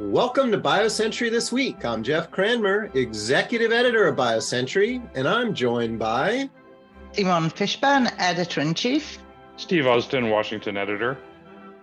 Welcome 0.00 0.50
to 0.52 0.58
BioCentury 0.58 1.30
This 1.30 1.52
Week. 1.52 1.84
I'm 1.84 2.02
Jeff 2.02 2.30
Cranmer, 2.30 2.90
Executive 2.94 3.70
Editor 3.70 4.06
of 4.06 4.16
BioCentury, 4.16 5.06
and 5.14 5.28
I'm 5.28 5.52
joined 5.52 5.98
by 5.98 6.48
Simone 7.12 7.50
Fishburn, 7.50 8.10
Editor 8.16 8.62
in 8.62 8.72
Chief, 8.72 9.18
Steve 9.58 9.84
Usdin, 9.84 10.30
Washington 10.30 10.78
Editor, 10.78 11.18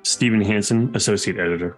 Stephen 0.02 0.42
Hansen, 0.42 0.92
Associate 0.96 1.38
Editor. 1.38 1.78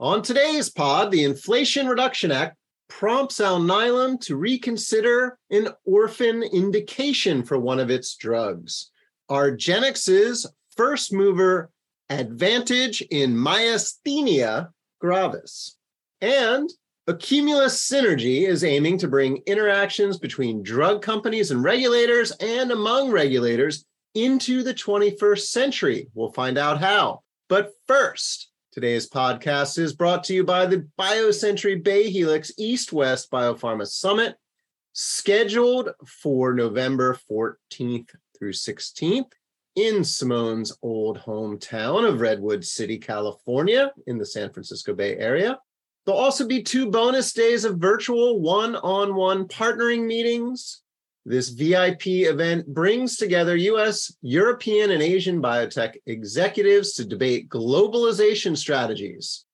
On 0.00 0.20
today's 0.20 0.68
pod, 0.68 1.12
the 1.12 1.22
Inflation 1.22 1.86
Reduction 1.86 2.32
Act 2.32 2.56
prompts 2.88 3.38
Alnylam 3.38 4.20
to 4.22 4.34
reconsider 4.34 5.38
an 5.52 5.68
orphan 5.84 6.42
indication 6.42 7.44
for 7.44 7.56
one 7.56 7.78
of 7.78 7.88
its 7.88 8.16
drugs. 8.16 8.90
argenx's 9.28 10.44
first 10.76 11.12
mover 11.12 11.70
advantage 12.10 13.00
in 13.12 13.36
myasthenia 13.36 14.70
gravis. 15.02 15.76
And 16.20 16.70
Accumulus 17.08 17.90
Synergy 17.90 18.46
is 18.46 18.62
aiming 18.62 18.98
to 18.98 19.08
bring 19.08 19.42
interactions 19.46 20.16
between 20.16 20.62
drug 20.62 21.02
companies 21.02 21.50
and 21.50 21.64
regulators 21.64 22.30
and 22.38 22.70
among 22.70 23.10
regulators 23.10 23.84
into 24.14 24.62
the 24.62 24.72
21st 24.72 25.40
century. 25.40 26.08
We'll 26.14 26.30
find 26.30 26.56
out 26.56 26.78
how. 26.78 27.22
But 27.48 27.72
first, 27.88 28.50
today's 28.70 29.10
podcast 29.10 29.76
is 29.76 29.92
brought 29.92 30.22
to 30.24 30.34
you 30.34 30.44
by 30.44 30.66
the 30.66 30.86
BioCentury 30.96 31.82
Bay 31.82 32.08
Helix 32.08 32.52
East 32.56 32.92
West 32.92 33.28
Biopharma 33.32 33.88
Summit, 33.88 34.36
scheduled 34.92 35.90
for 36.06 36.54
November 36.54 37.18
14th 37.28 38.10
through 38.38 38.52
16th 38.52 39.32
in 39.74 40.04
Simone's 40.04 40.76
old 40.82 41.18
hometown 41.18 42.08
of 42.08 42.20
Redwood 42.20 42.64
City, 42.64 42.98
California, 42.98 43.92
in 44.06 44.18
the 44.18 44.26
San 44.26 44.52
Francisco 44.52 44.94
Bay 44.94 45.16
Area. 45.16 45.58
There'll 46.04 46.20
also 46.20 46.46
be 46.46 46.62
two 46.62 46.90
bonus 46.90 47.32
days 47.32 47.64
of 47.64 47.78
virtual 47.78 48.40
one 48.40 48.76
on 48.76 49.14
one 49.14 49.46
partnering 49.46 50.04
meetings. 50.04 50.82
This 51.24 51.50
VIP 51.50 52.06
event 52.06 52.66
brings 52.66 53.16
together 53.16 53.54
US, 53.56 54.12
European, 54.22 54.90
and 54.90 55.02
Asian 55.02 55.40
biotech 55.40 55.94
executives 56.06 56.94
to 56.94 57.04
debate 57.04 57.48
globalization 57.48 58.56
strategies. 58.56 59.44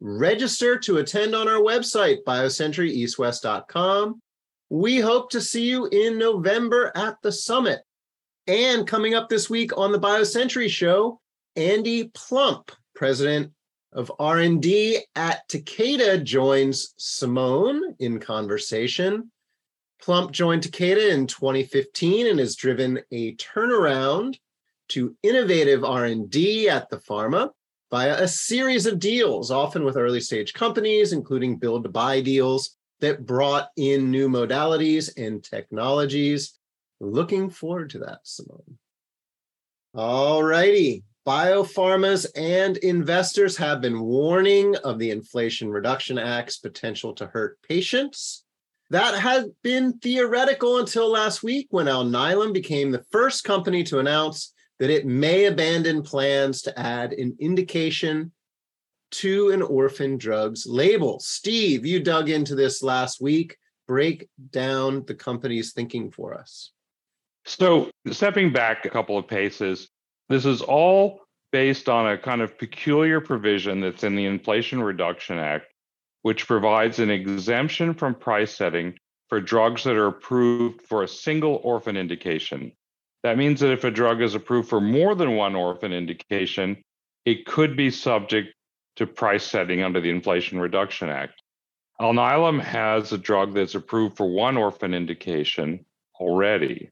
Register 0.00 0.78
to 0.78 0.98
attend 0.98 1.34
on 1.34 1.48
our 1.48 1.60
website, 1.60 2.18
biocenturyeastwest.com. 2.26 4.22
We 4.70 5.00
hope 5.00 5.30
to 5.30 5.40
see 5.40 5.68
you 5.68 5.86
in 5.86 6.18
November 6.18 6.92
at 6.94 7.16
the 7.22 7.32
summit. 7.32 7.80
And 8.48 8.86
coming 8.86 9.14
up 9.14 9.28
this 9.28 9.50
week 9.50 9.76
on 9.76 9.92
the 9.92 10.00
BioCentury 10.00 10.70
show, 10.70 11.20
Andy 11.54 12.04
Plump, 12.14 12.72
president 12.94 13.52
of 13.92 14.10
R&D 14.18 15.04
at 15.14 15.46
Takeda 15.50 16.24
joins 16.24 16.94
Simone 16.96 17.94
in 17.98 18.18
conversation. 18.18 19.30
Plump 20.00 20.32
joined 20.32 20.62
Takeda 20.62 21.10
in 21.10 21.26
2015 21.26 22.26
and 22.26 22.38
has 22.38 22.56
driven 22.56 23.00
a 23.12 23.34
turnaround 23.36 24.38
to 24.88 25.14
innovative 25.22 25.84
R&D 25.84 26.70
at 26.70 26.88
the 26.88 26.96
pharma 26.96 27.50
via 27.90 28.22
a 28.22 28.26
series 28.26 28.86
of 28.86 28.98
deals, 28.98 29.50
often 29.50 29.84
with 29.84 29.98
early 29.98 30.20
stage 30.20 30.54
companies, 30.54 31.12
including 31.12 31.58
build 31.58 31.84
to 31.84 31.90
buy 31.90 32.22
deals 32.22 32.78
that 33.00 33.26
brought 33.26 33.68
in 33.76 34.10
new 34.10 34.26
modalities 34.26 35.10
and 35.18 35.44
technologies. 35.44 36.57
Looking 37.00 37.50
forward 37.50 37.90
to 37.90 37.98
that, 38.00 38.20
Simone. 38.24 38.78
All 39.94 40.42
righty. 40.42 41.04
Biopharmas 41.26 42.26
and 42.36 42.78
investors 42.78 43.56
have 43.58 43.82
been 43.82 44.00
warning 44.00 44.76
of 44.76 44.98
the 44.98 45.10
Inflation 45.10 45.68
Reduction 45.68 46.18
Act's 46.18 46.56
potential 46.56 47.12
to 47.14 47.26
hurt 47.26 47.58
patients. 47.62 48.44
That 48.90 49.20
had 49.20 49.50
been 49.62 49.98
theoretical 49.98 50.78
until 50.78 51.10
last 51.10 51.42
week 51.42 51.66
when 51.70 51.86
Alnylam 51.86 52.54
became 52.54 52.90
the 52.90 53.04
first 53.12 53.44
company 53.44 53.84
to 53.84 53.98
announce 53.98 54.54
that 54.78 54.88
it 54.88 55.06
may 55.06 55.44
abandon 55.44 56.02
plans 56.02 56.62
to 56.62 56.78
add 56.78 57.12
an 57.12 57.36
indication 57.38 58.32
to 59.10 59.50
an 59.50 59.60
orphan 59.60 60.16
drugs 60.16 60.66
label. 60.66 61.20
Steve, 61.20 61.84
you 61.84 62.00
dug 62.00 62.30
into 62.30 62.54
this 62.54 62.82
last 62.82 63.20
week. 63.20 63.56
Break 63.86 64.28
down 64.50 65.04
the 65.06 65.14
company's 65.14 65.72
thinking 65.72 66.10
for 66.10 66.34
us. 66.34 66.72
So, 67.48 67.90
stepping 68.10 68.52
back 68.52 68.84
a 68.84 68.90
couple 68.90 69.16
of 69.16 69.26
paces, 69.26 69.88
this 70.28 70.44
is 70.44 70.60
all 70.60 71.22
based 71.50 71.88
on 71.88 72.06
a 72.06 72.18
kind 72.18 72.42
of 72.42 72.58
peculiar 72.58 73.22
provision 73.22 73.80
that's 73.80 74.04
in 74.04 74.14
the 74.14 74.26
Inflation 74.26 74.82
Reduction 74.82 75.38
Act, 75.38 75.64
which 76.20 76.46
provides 76.46 76.98
an 76.98 77.08
exemption 77.10 77.94
from 77.94 78.14
price 78.14 78.54
setting 78.54 78.98
for 79.30 79.40
drugs 79.40 79.84
that 79.84 79.96
are 79.96 80.08
approved 80.08 80.82
for 80.82 81.02
a 81.02 81.08
single 81.08 81.62
orphan 81.64 81.96
indication. 81.96 82.70
That 83.22 83.38
means 83.38 83.60
that 83.60 83.72
if 83.72 83.84
a 83.84 83.90
drug 83.90 84.20
is 84.20 84.34
approved 84.34 84.68
for 84.68 84.80
more 84.80 85.14
than 85.14 85.34
one 85.34 85.56
orphan 85.56 85.94
indication, 85.94 86.82
it 87.24 87.46
could 87.46 87.78
be 87.78 87.90
subject 87.90 88.54
to 88.96 89.06
price 89.06 89.44
setting 89.44 89.82
under 89.82 90.02
the 90.02 90.10
Inflation 90.10 90.60
Reduction 90.60 91.08
Act. 91.08 91.42
Alnylam 91.98 92.60
has 92.60 93.10
a 93.12 93.18
drug 93.18 93.54
that's 93.54 93.74
approved 93.74 94.18
for 94.18 94.30
one 94.30 94.58
orphan 94.58 94.92
indication 94.92 95.86
already. 96.20 96.90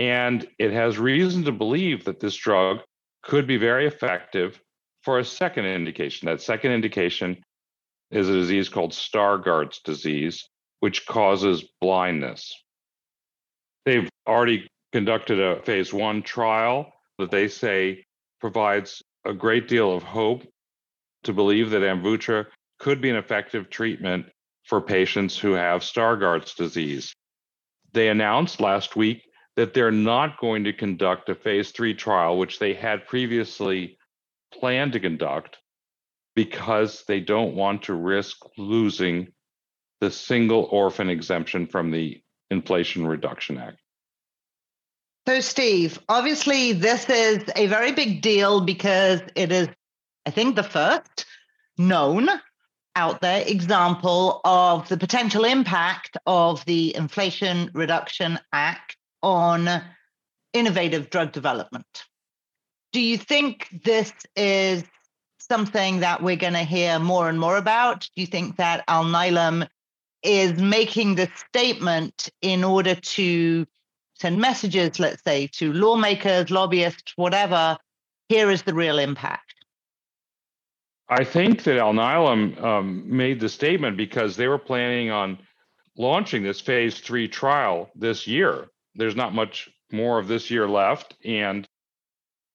And 0.00 0.48
it 0.58 0.72
has 0.72 0.98
reason 0.98 1.44
to 1.44 1.52
believe 1.52 2.04
that 2.04 2.20
this 2.20 2.34
drug 2.34 2.78
could 3.22 3.46
be 3.46 3.58
very 3.58 3.86
effective 3.86 4.58
for 5.02 5.18
a 5.18 5.24
second 5.24 5.66
indication. 5.66 6.24
That 6.24 6.40
second 6.40 6.72
indication 6.72 7.36
is 8.10 8.26
a 8.26 8.32
disease 8.32 8.70
called 8.70 8.92
Stargardt's 8.92 9.80
disease, 9.80 10.48
which 10.80 11.06
causes 11.06 11.68
blindness. 11.82 12.50
They've 13.84 14.08
already 14.26 14.66
conducted 14.90 15.38
a 15.38 15.62
phase 15.62 15.92
one 15.92 16.22
trial 16.22 16.90
that 17.18 17.30
they 17.30 17.48
say 17.48 18.02
provides 18.40 19.02
a 19.26 19.34
great 19.34 19.68
deal 19.68 19.94
of 19.94 20.02
hope 20.02 20.46
to 21.24 21.34
believe 21.34 21.68
that 21.70 21.82
Amvuttra 21.82 22.46
could 22.78 23.02
be 23.02 23.10
an 23.10 23.16
effective 23.16 23.68
treatment 23.68 24.24
for 24.64 24.80
patients 24.80 25.38
who 25.38 25.52
have 25.52 25.82
Stargardt's 25.82 26.54
disease. 26.54 27.12
They 27.92 28.08
announced 28.08 28.60
last 28.60 28.96
week 28.96 29.29
that 29.56 29.74
they're 29.74 29.90
not 29.90 30.38
going 30.38 30.64
to 30.64 30.72
conduct 30.72 31.28
a 31.28 31.34
phase 31.34 31.70
three 31.70 31.94
trial, 31.94 32.38
which 32.38 32.58
they 32.58 32.74
had 32.74 33.06
previously 33.06 33.98
planned 34.52 34.92
to 34.92 35.00
conduct, 35.00 35.58
because 36.34 37.04
they 37.06 37.20
don't 37.20 37.54
want 37.54 37.82
to 37.82 37.94
risk 37.94 38.38
losing 38.56 39.32
the 40.00 40.10
single 40.10 40.68
orphan 40.70 41.10
exemption 41.10 41.66
from 41.66 41.90
the 41.90 42.22
Inflation 42.50 43.06
Reduction 43.06 43.58
Act. 43.58 43.78
So, 45.28 45.40
Steve, 45.40 45.98
obviously, 46.08 46.72
this 46.72 47.08
is 47.08 47.44
a 47.54 47.66
very 47.66 47.92
big 47.92 48.22
deal 48.22 48.62
because 48.62 49.20
it 49.34 49.52
is, 49.52 49.68
I 50.26 50.30
think, 50.30 50.56
the 50.56 50.62
first 50.62 51.26
known 51.76 52.28
out 52.96 53.20
there 53.20 53.44
example 53.46 54.40
of 54.44 54.88
the 54.88 54.96
potential 54.96 55.44
impact 55.44 56.16
of 56.26 56.64
the 56.64 56.96
Inflation 56.96 57.70
Reduction 57.74 58.38
Act 58.52 58.96
on 59.22 59.68
innovative 60.52 61.10
drug 61.10 61.32
development. 61.32 62.04
Do 62.92 63.00
you 63.00 63.18
think 63.18 63.68
this 63.84 64.12
is 64.36 64.84
something 65.38 66.00
that 66.00 66.22
we're 66.22 66.36
going 66.36 66.54
to 66.54 66.60
hear 66.60 66.98
more 66.98 67.28
and 67.28 67.38
more 67.38 67.56
about? 67.56 68.08
Do 68.14 68.20
you 68.20 68.26
think 68.26 68.56
that 68.56 68.86
Alnylam 68.88 69.68
is 70.22 70.60
making 70.60 71.14
this 71.14 71.30
statement 71.48 72.28
in 72.42 72.64
order 72.64 72.94
to 72.94 73.66
send 74.16 74.38
messages, 74.38 74.98
let's 74.98 75.22
say, 75.22 75.46
to 75.54 75.72
lawmakers, 75.72 76.50
lobbyists, 76.50 77.12
whatever? 77.16 77.78
Here 78.28 78.50
is 78.50 78.62
the 78.62 78.74
real 78.74 78.98
impact. 78.98 79.54
I 81.08 81.24
think 81.24 81.64
that 81.64 81.80
Alnylam 81.80 82.62
um, 82.62 83.02
made 83.04 83.40
the 83.40 83.48
statement 83.48 83.96
because 83.96 84.36
they 84.36 84.46
were 84.46 84.58
planning 84.58 85.10
on 85.10 85.38
launching 85.96 86.44
this 86.44 86.60
phase 86.60 87.00
three 87.00 87.26
trial 87.26 87.90
this 87.96 88.28
year 88.28 88.68
there's 88.94 89.16
not 89.16 89.34
much 89.34 89.68
more 89.92 90.18
of 90.18 90.28
this 90.28 90.50
year 90.50 90.68
left, 90.68 91.16
and 91.24 91.66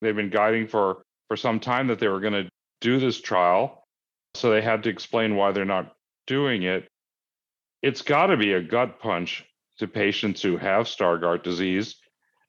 they've 0.02 0.16
been 0.16 0.30
guiding 0.30 0.68
for 0.68 1.04
for 1.28 1.38
some 1.38 1.60
time 1.60 1.88
that 1.88 2.00
they 2.00 2.08
were 2.08 2.20
going 2.20 2.34
to 2.34 2.50
do 2.82 3.00
this 3.00 3.20
trial. 3.20 3.84
So 4.36 4.52
they 4.52 4.62
had 4.62 4.84
to 4.84 4.90
explain 4.90 5.36
why 5.36 5.52
they're 5.52 5.66
not 5.66 5.94
doing 6.28 6.64
it. 6.64 6.88
It's 7.82 8.02
got 8.02 8.28
to 8.28 8.38
be 8.38 8.54
a 8.54 8.62
gut 8.62 9.00
punch 9.00 9.46
to 9.80 9.88
patients 9.88 10.42
who 10.42 10.58
have 10.58 10.86
Stargardt 10.86 11.44
disease. 11.44 11.96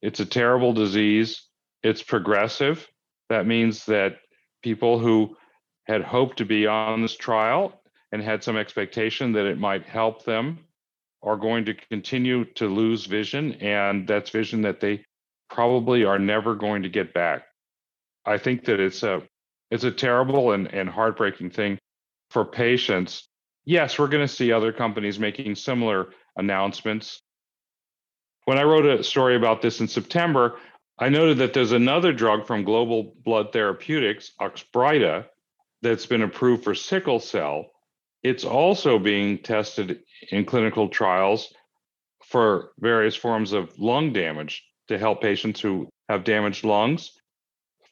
It's 0.03 0.21
a 0.21 0.27
terrible 0.27 0.73
disease. 0.73 1.43
It's 1.83 2.03
progressive. 2.03 2.87
That 3.29 3.47
means 3.47 3.87
that 3.87 4.19
people 4.63 4.99
who 4.99 5.37
had 5.85 6.03
hoped 6.03 6.39
to 6.39 6.45
be 6.45 6.67
on 6.67 7.03
this 7.03 7.17
trial 7.17 7.81
and 8.13 8.23
had 8.23 8.43
some 8.43 8.57
expectation 8.57 9.33
that 9.33 9.47
it 9.47 9.59
might 9.59 9.85
help 9.85 10.25
them 10.25 10.67
are 11.27 11.37
going 11.37 11.67
to 11.67 11.75
continue 11.75 12.45
to 12.55 12.69
lose 12.69 13.05
vision, 13.05 13.53
and 13.55 14.07
that's 14.07 14.31
vision 14.31 14.63
that 14.63 14.81
they 14.81 15.05
probably 15.51 16.05
are 16.05 16.19
never 16.19 16.55
going 16.55 16.83
to 16.85 16.89
get 16.89 17.13
back. 17.13 17.43
I 18.25 18.39
think 18.39 18.65
that 18.65 18.81
it's 18.81 19.03
a 19.03 19.23
it's 19.71 19.85
a 19.85 19.91
terrible 19.91 20.53
and, 20.53 20.73
and 20.73 20.89
heartbreaking 20.89 21.51
thing 21.51 21.79
for 22.31 22.45
patients, 22.45 23.29
yes, 23.65 23.99
we're 23.99 24.09
going 24.09 24.27
to 24.27 24.33
see 24.33 24.53
other 24.53 24.73
companies 24.73 25.19
making 25.19 25.55
similar 25.55 26.11
announcements. 26.37 27.21
When 28.45 28.59
I 28.59 28.63
wrote 28.63 28.87
a 28.87 29.03
story 29.03 29.37
about 29.37 29.63
this 29.63 29.81
in 29.81 29.89
September, 29.89 30.59
I 30.99 31.09
noted 31.09 31.39
that 31.39 31.53
there's 31.53 31.73
another 31.73 32.13
drug 32.13 32.47
from 32.47 32.65
Global 32.65 33.15
Blood 33.25 33.53
Therapeutics, 33.53 34.33
Oxbryta, 34.41 35.27
that's 35.83 36.07
been 36.07 36.23
approved 36.23 36.65
for 36.65 36.75
sickle 36.75 37.21
cell. 37.21 37.67
It's 38.23 38.45
also 38.45 38.99
being 38.99 39.39
tested 39.39 40.01
in 40.31 40.45
clinical 40.45 40.89
trials 40.89 41.53
for 42.25 42.71
various 42.79 43.15
forms 43.15 43.53
of 43.53 43.79
lung 43.79 44.13
damage 44.13 44.65
to 44.89 44.99
help 44.99 45.21
patients 45.23 45.61
who 45.61 45.89
have 46.09 46.25
damaged 46.25 46.65
lungs. 46.65 47.13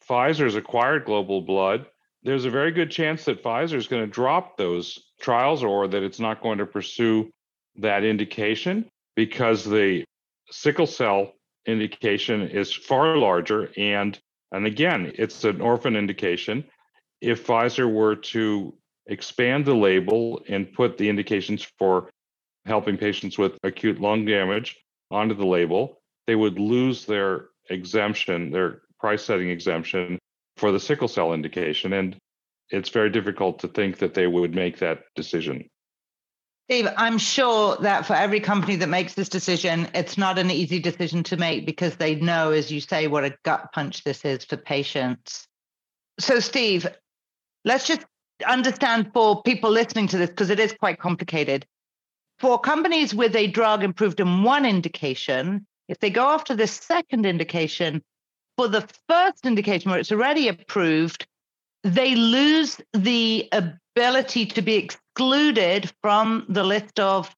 Pfizer's 0.07 0.55
acquired 0.55 1.05
Global 1.05 1.41
Blood. 1.41 1.85
There's 2.23 2.45
a 2.45 2.49
very 2.49 2.71
good 2.71 2.91
chance 2.91 3.25
that 3.25 3.43
Pfizer 3.43 3.75
is 3.75 3.87
going 3.87 4.03
to 4.03 4.11
drop 4.11 4.57
those 4.57 4.99
trials 5.21 5.63
or 5.63 5.87
that 5.87 6.03
it's 6.03 6.19
not 6.19 6.41
going 6.41 6.57
to 6.57 6.65
pursue 6.65 7.29
that 7.77 8.03
indication 8.03 8.89
because 9.15 9.63
the 9.63 10.03
sickle 10.49 10.87
cell 10.87 11.33
indication 11.65 12.47
is 12.47 12.71
far 12.71 13.17
larger 13.17 13.71
and 13.75 14.19
and 14.51 14.67
again 14.67 15.11
it's 15.15 15.43
an 15.43 15.61
orphan 15.61 15.95
indication 15.95 16.63
if 17.21 17.45
Pfizer 17.45 17.91
were 17.91 18.15
to 18.15 18.73
expand 19.07 19.65
the 19.65 19.73
label 19.73 20.41
and 20.47 20.71
put 20.73 20.97
the 20.97 21.09
indications 21.09 21.67
for 21.77 22.09
helping 22.65 22.97
patients 22.97 23.37
with 23.37 23.57
acute 23.63 24.01
lung 24.01 24.25
damage 24.25 24.77
onto 25.11 25.35
the 25.35 25.45
label, 25.45 26.01
they 26.27 26.35
would 26.35 26.59
lose 26.59 27.05
their 27.05 27.47
exemption, 27.69 28.51
their 28.51 28.81
price 28.99 29.23
setting 29.23 29.49
exemption 29.49 30.17
for 30.57 30.71
the 30.71 30.79
sickle 30.79 31.07
cell 31.07 31.33
indication. 31.33 31.93
And 31.93 32.17
it's 32.69 32.89
very 32.89 33.09
difficult 33.09 33.59
to 33.59 33.67
think 33.67 33.99
that 33.99 34.13
they 34.13 34.27
would 34.27 34.55
make 34.55 34.79
that 34.79 35.03
decision. 35.15 35.67
Steve, 36.67 36.87
I'm 36.97 37.19
sure 37.19 37.77
that 37.81 38.07
for 38.07 38.13
every 38.15 38.39
company 38.39 38.75
that 38.77 38.89
makes 38.89 39.13
this 39.13 39.29
decision, 39.29 39.87
it's 39.93 40.17
not 40.17 40.39
an 40.39 40.49
easy 40.49 40.79
decision 40.79 41.21
to 41.25 41.37
make 41.37 41.67
because 41.67 41.95
they 41.95 42.15
know, 42.15 42.51
as 42.51 42.71
you 42.71 42.81
say, 42.81 43.05
what 43.05 43.23
a 43.23 43.37
gut 43.43 43.71
punch 43.71 44.03
this 44.03 44.25
is 44.25 44.43
for 44.43 44.57
patients. 44.57 45.47
So, 46.19 46.39
Steve, 46.39 46.87
let's 47.65 47.85
just 47.85 48.03
understand 48.45 49.11
for 49.13 49.41
people 49.43 49.69
listening 49.69 50.07
to 50.07 50.17
this, 50.17 50.29
because 50.29 50.49
it 50.49 50.59
is 50.59 50.73
quite 50.73 50.99
complicated. 50.99 51.65
For 52.39 52.59
companies 52.59 53.15
with 53.15 53.35
a 53.35 53.47
drug 53.47 53.83
approved 53.83 54.19
in 54.19 54.43
one 54.43 54.65
indication, 54.65 55.65
if 55.87 55.99
they 55.99 56.09
go 56.09 56.29
after 56.29 56.55
the 56.55 56.67
second 56.67 57.25
indication, 57.25 58.01
for 58.57 58.67
the 58.67 58.87
first 59.07 59.45
indication 59.45 59.91
where 59.91 59.99
it's 59.99 60.11
already 60.11 60.47
approved, 60.47 61.27
they 61.83 62.15
lose 62.15 62.81
the 62.93 63.49
ability 63.51 64.45
to 64.47 64.61
be 64.61 64.75
excluded 64.75 65.91
from 66.01 66.45
the 66.49 66.63
list 66.63 66.99
of 66.99 67.33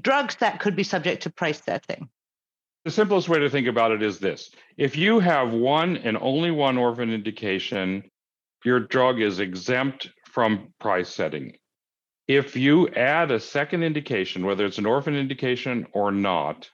drugs 0.00 0.36
that 0.36 0.60
could 0.60 0.74
be 0.74 0.82
subject 0.82 1.22
to 1.22 1.30
price 1.30 1.62
setting. 1.62 2.08
The 2.84 2.90
simplest 2.90 3.28
way 3.28 3.38
to 3.38 3.48
think 3.48 3.68
about 3.68 3.92
it 3.92 4.02
is 4.02 4.18
this 4.18 4.50
if 4.76 4.96
you 4.96 5.20
have 5.20 5.52
one 5.52 5.96
and 5.98 6.18
only 6.20 6.50
one 6.50 6.76
orphan 6.76 7.12
indication, 7.12 8.10
your 8.64 8.80
drug 8.80 9.20
is 9.20 9.38
exempt 9.38 10.10
from 10.32 10.72
price 10.80 11.08
setting. 11.08 11.56
If 12.26 12.56
you 12.56 12.88
add 12.88 13.30
a 13.30 13.38
second 13.38 13.82
indication, 13.82 14.46
whether 14.46 14.64
it's 14.64 14.78
an 14.78 14.86
orphan 14.86 15.14
indication 15.14 15.86
or 15.92 16.10
not, 16.10 16.70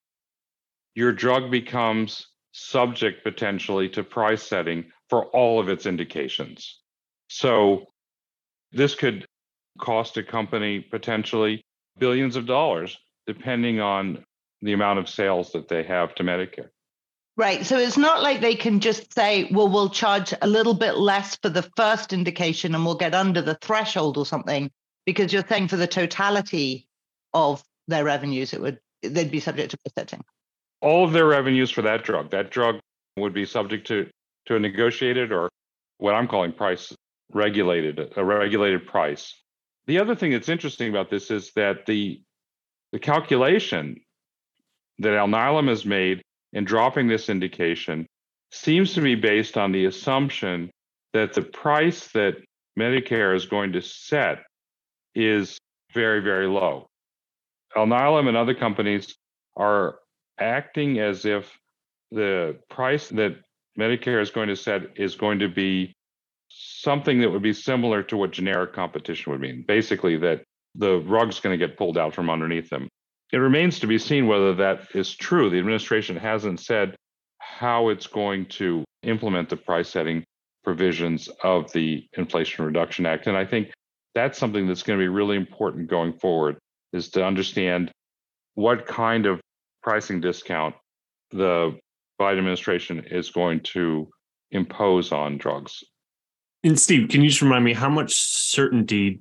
your 0.94 1.12
drug 1.12 1.50
becomes 1.50 2.28
subject 2.52 3.24
potentially 3.24 3.88
to 3.90 4.02
price 4.04 4.42
setting 4.42 4.90
for 5.10 5.26
all 5.26 5.58
of 5.60 5.68
its 5.68 5.86
indications. 5.86 6.80
So 7.28 7.86
this 8.72 8.94
could 8.94 9.26
cost 9.80 10.16
a 10.16 10.22
company 10.22 10.80
potentially 10.80 11.62
billions 11.98 12.36
of 12.36 12.46
dollars, 12.46 12.96
depending 13.26 13.80
on 13.80 14.24
the 14.62 14.72
amount 14.72 14.98
of 14.98 15.08
sales 15.08 15.52
that 15.52 15.68
they 15.68 15.82
have 15.82 16.14
to 16.16 16.22
Medicare. 16.22 16.68
Right. 17.38 17.64
So 17.64 17.78
it's 17.78 17.96
not 17.96 18.20
like 18.20 18.40
they 18.40 18.56
can 18.56 18.80
just 18.80 19.14
say, 19.14 19.48
well, 19.52 19.68
we'll 19.68 19.90
charge 19.90 20.34
a 20.42 20.48
little 20.48 20.74
bit 20.74 20.98
less 20.98 21.36
for 21.36 21.48
the 21.48 21.62
first 21.76 22.12
indication 22.12 22.74
and 22.74 22.84
we'll 22.84 22.96
get 22.96 23.14
under 23.14 23.40
the 23.40 23.54
threshold 23.54 24.18
or 24.18 24.26
something, 24.26 24.72
because 25.06 25.32
you're 25.32 25.46
saying 25.48 25.68
for 25.68 25.76
the 25.76 25.86
totality 25.86 26.88
of 27.32 27.62
their 27.86 28.02
revenues, 28.02 28.52
it 28.52 28.60
would 28.60 28.80
they'd 29.02 29.30
be 29.30 29.38
subject 29.38 29.70
to 29.70 29.78
setting. 29.96 30.24
All 30.80 31.04
of 31.04 31.12
their 31.12 31.26
revenues 31.26 31.70
for 31.70 31.82
that 31.82 32.02
drug, 32.02 32.32
that 32.32 32.50
drug 32.50 32.80
would 33.16 33.34
be 33.34 33.46
subject 33.46 33.86
to 33.86 34.10
to 34.46 34.56
a 34.56 34.58
negotiated 34.58 35.30
or 35.30 35.48
what 35.98 36.14
I'm 36.14 36.26
calling 36.26 36.52
price 36.52 36.92
regulated, 37.32 38.14
a 38.16 38.24
regulated 38.24 38.84
price. 38.84 39.32
The 39.86 40.00
other 40.00 40.16
thing 40.16 40.32
that's 40.32 40.48
interesting 40.48 40.90
about 40.90 41.08
this 41.08 41.30
is 41.30 41.52
that 41.54 41.86
the 41.86 42.20
the 42.90 42.98
calculation 42.98 44.00
that 44.98 45.10
Alnylam 45.10 45.68
has 45.68 45.86
made 45.86 46.22
in 46.52 46.64
dropping 46.64 47.08
this 47.08 47.28
indication 47.28 48.06
seems 48.52 48.94
to 48.94 49.00
be 49.00 49.14
based 49.14 49.56
on 49.56 49.72
the 49.72 49.84
assumption 49.84 50.70
that 51.12 51.32
the 51.32 51.42
price 51.42 52.08
that 52.12 52.36
Medicare 52.78 53.34
is 53.34 53.46
going 53.46 53.72
to 53.72 53.82
set 53.82 54.38
is 55.14 55.58
very, 55.92 56.20
very 56.20 56.46
low. 56.46 56.86
Alnylam 57.76 58.28
and 58.28 58.36
other 58.36 58.54
companies 58.54 59.16
are 59.56 59.98
acting 60.38 60.98
as 60.98 61.24
if 61.24 61.58
the 62.10 62.56
price 62.70 63.08
that 63.08 63.36
Medicare 63.78 64.22
is 64.22 64.30
going 64.30 64.48
to 64.48 64.56
set 64.56 64.82
is 64.96 65.14
going 65.14 65.38
to 65.40 65.48
be 65.48 65.92
something 66.48 67.20
that 67.20 67.30
would 67.30 67.42
be 67.42 67.52
similar 67.52 68.02
to 68.02 68.16
what 68.16 68.30
generic 68.30 68.72
competition 68.72 69.32
would 69.32 69.40
mean. 69.40 69.64
Basically, 69.66 70.16
that 70.16 70.42
the 70.74 70.98
rug's 71.00 71.40
going 71.40 71.58
to 71.58 71.66
get 71.66 71.76
pulled 71.76 71.98
out 71.98 72.14
from 72.14 72.30
underneath 72.30 72.70
them. 72.70 72.88
It 73.32 73.38
remains 73.38 73.78
to 73.80 73.86
be 73.86 73.98
seen 73.98 74.26
whether 74.26 74.54
that 74.54 74.88
is 74.94 75.14
true. 75.14 75.50
The 75.50 75.58
administration 75.58 76.16
hasn't 76.16 76.60
said 76.60 76.96
how 77.38 77.88
it's 77.88 78.06
going 78.06 78.46
to 78.46 78.84
implement 79.02 79.48
the 79.48 79.56
price 79.56 79.88
setting 79.88 80.24
provisions 80.64 81.28
of 81.42 81.70
the 81.72 82.06
Inflation 82.16 82.64
Reduction 82.64 83.06
Act. 83.06 83.26
And 83.26 83.36
I 83.36 83.44
think 83.44 83.70
that's 84.14 84.38
something 84.38 84.66
that's 84.66 84.82
going 84.82 84.98
to 84.98 85.02
be 85.02 85.08
really 85.08 85.36
important 85.36 85.88
going 85.88 86.12
forward 86.12 86.58
is 86.92 87.10
to 87.10 87.24
understand 87.24 87.90
what 88.54 88.86
kind 88.86 89.26
of 89.26 89.40
pricing 89.82 90.20
discount 90.20 90.74
the 91.30 91.78
Biden 92.20 92.38
administration 92.38 93.04
is 93.10 93.30
going 93.30 93.60
to 93.60 94.08
impose 94.50 95.12
on 95.12 95.38
drugs. 95.38 95.84
And 96.64 96.78
Steve, 96.78 97.08
can 97.08 97.22
you 97.22 97.28
just 97.28 97.42
remind 97.42 97.64
me 97.64 97.74
how 97.74 97.88
much 97.88 98.14
certainty 98.14 99.20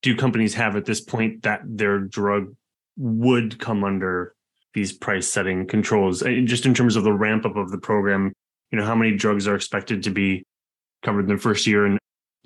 do 0.00 0.16
companies 0.16 0.54
have 0.54 0.74
at 0.76 0.84
this 0.84 1.00
point 1.00 1.42
that 1.42 1.60
their 1.64 1.98
drug 1.98 2.54
would 2.96 3.58
come 3.58 3.84
under 3.84 4.34
these 4.74 4.92
price 4.92 5.28
setting 5.28 5.66
controls. 5.66 6.22
Just 6.44 6.66
in 6.66 6.74
terms 6.74 6.96
of 6.96 7.04
the 7.04 7.12
ramp 7.12 7.44
up 7.44 7.56
of 7.56 7.70
the 7.70 7.78
program 7.78 8.32
you 8.72 8.78
know 8.78 8.86
how 8.86 8.94
many 8.94 9.14
drugs 9.14 9.46
are 9.46 9.54
expected 9.54 10.02
to 10.02 10.10
be 10.10 10.44
covered 11.02 11.28
in 11.28 11.36
the 11.36 11.40
first 11.40 11.66
year? 11.66 11.84
And 11.84 11.98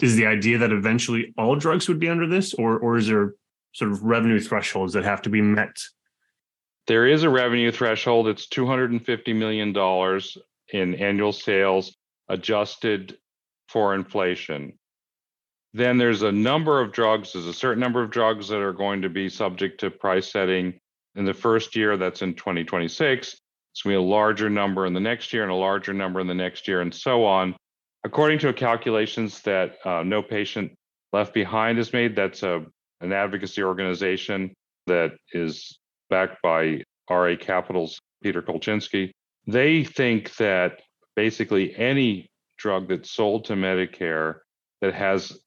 is 0.03 0.17
the 0.17 0.26
idea 0.26 0.59
that 0.59 0.73
eventually 0.73 1.33
all 1.38 1.57
drugs 1.57 1.88
would 1.88 2.00
be 2.00 2.11
under 2.11 2.26
this 2.26 2.53
or 2.55 2.79
or 2.79 2.99
is 2.99 3.07
there 3.07 3.35
sort 3.73 3.93
of 3.93 4.03
revenue 4.03 4.41
thresholds 4.41 4.93
that 4.93 5.05
have 5.05 5.23
to 5.23 5.31
be 5.31 5.41
met? 5.41 5.76
There 6.88 7.07
is 7.07 7.23
a 7.23 7.31
revenue 7.31 7.73
threshold. 7.73 8.29
It's 8.29 8.49
250 8.49 9.33
million 9.33 9.73
dollars 9.73 10.37
in 10.73 10.95
annual 10.97 11.33
sales 11.33 11.97
adjusted 12.29 13.17
for 13.69 13.95
inflation 13.95 14.79
then 15.76 15.99
there's 15.99 16.23
a 16.23 16.33
number 16.33 16.80
of 16.80 16.90
drugs, 16.90 17.35
there's 17.35 17.47
a 17.47 17.52
certain 17.52 17.80
number 17.80 18.02
of 18.02 18.11
drugs 18.11 18.49
that 18.49 18.61
are 18.61 18.73
going 18.73 19.02
to 19.02 19.11
be 19.11 19.28
subject 19.28 19.78
to 19.80 19.90
price 19.90 20.33
setting 20.33 20.78
in 21.16 21.26
the 21.26 21.35
first 21.35 21.76
year, 21.76 21.99
that's 21.99 22.23
in 22.23 22.35
2026. 22.35 23.28
It's 23.28 23.83
going 23.83 23.95
to 23.95 24.00
be 24.00 24.02
a 24.02 24.09
larger 24.09 24.49
number 24.49 24.87
in 24.87 24.95
the 24.95 25.00
next 25.00 25.35
year 25.35 25.42
and 25.42 25.52
a 25.52 25.56
larger 25.56 25.92
number 25.92 26.18
in 26.21 26.26
the 26.26 26.35
next 26.35 26.66
year, 26.66 26.80
and 26.80 26.95
so 26.95 27.26
on. 27.26 27.54
According 28.04 28.38
to 28.40 28.52
calculations 28.54 29.42
that 29.42 29.76
uh, 29.85 30.02
No 30.02 30.23
Patient 30.23 30.73
Left 31.12 31.35
Behind 31.35 31.76
has 31.76 31.92
made, 31.92 32.16
that's 32.16 32.42
a, 32.42 32.64
an 33.02 33.12
advocacy 33.12 33.62
organization 33.62 34.54
that 34.87 35.12
is 35.33 35.78
backed 36.09 36.40
by 36.42 36.83
RA 37.11 37.35
Capital's 37.38 37.99
Peter 38.23 38.40
Kolchinsky. 38.40 39.11
They 39.47 39.85
think 39.85 40.37
that 40.37 40.80
basically 41.16 41.76
any 41.76 42.28
drug 42.56 42.88
that's 42.88 43.11
sold 43.11 43.45
to 43.47 43.54
Medicare 43.54 44.37
that 44.80 44.95
has 44.95 45.38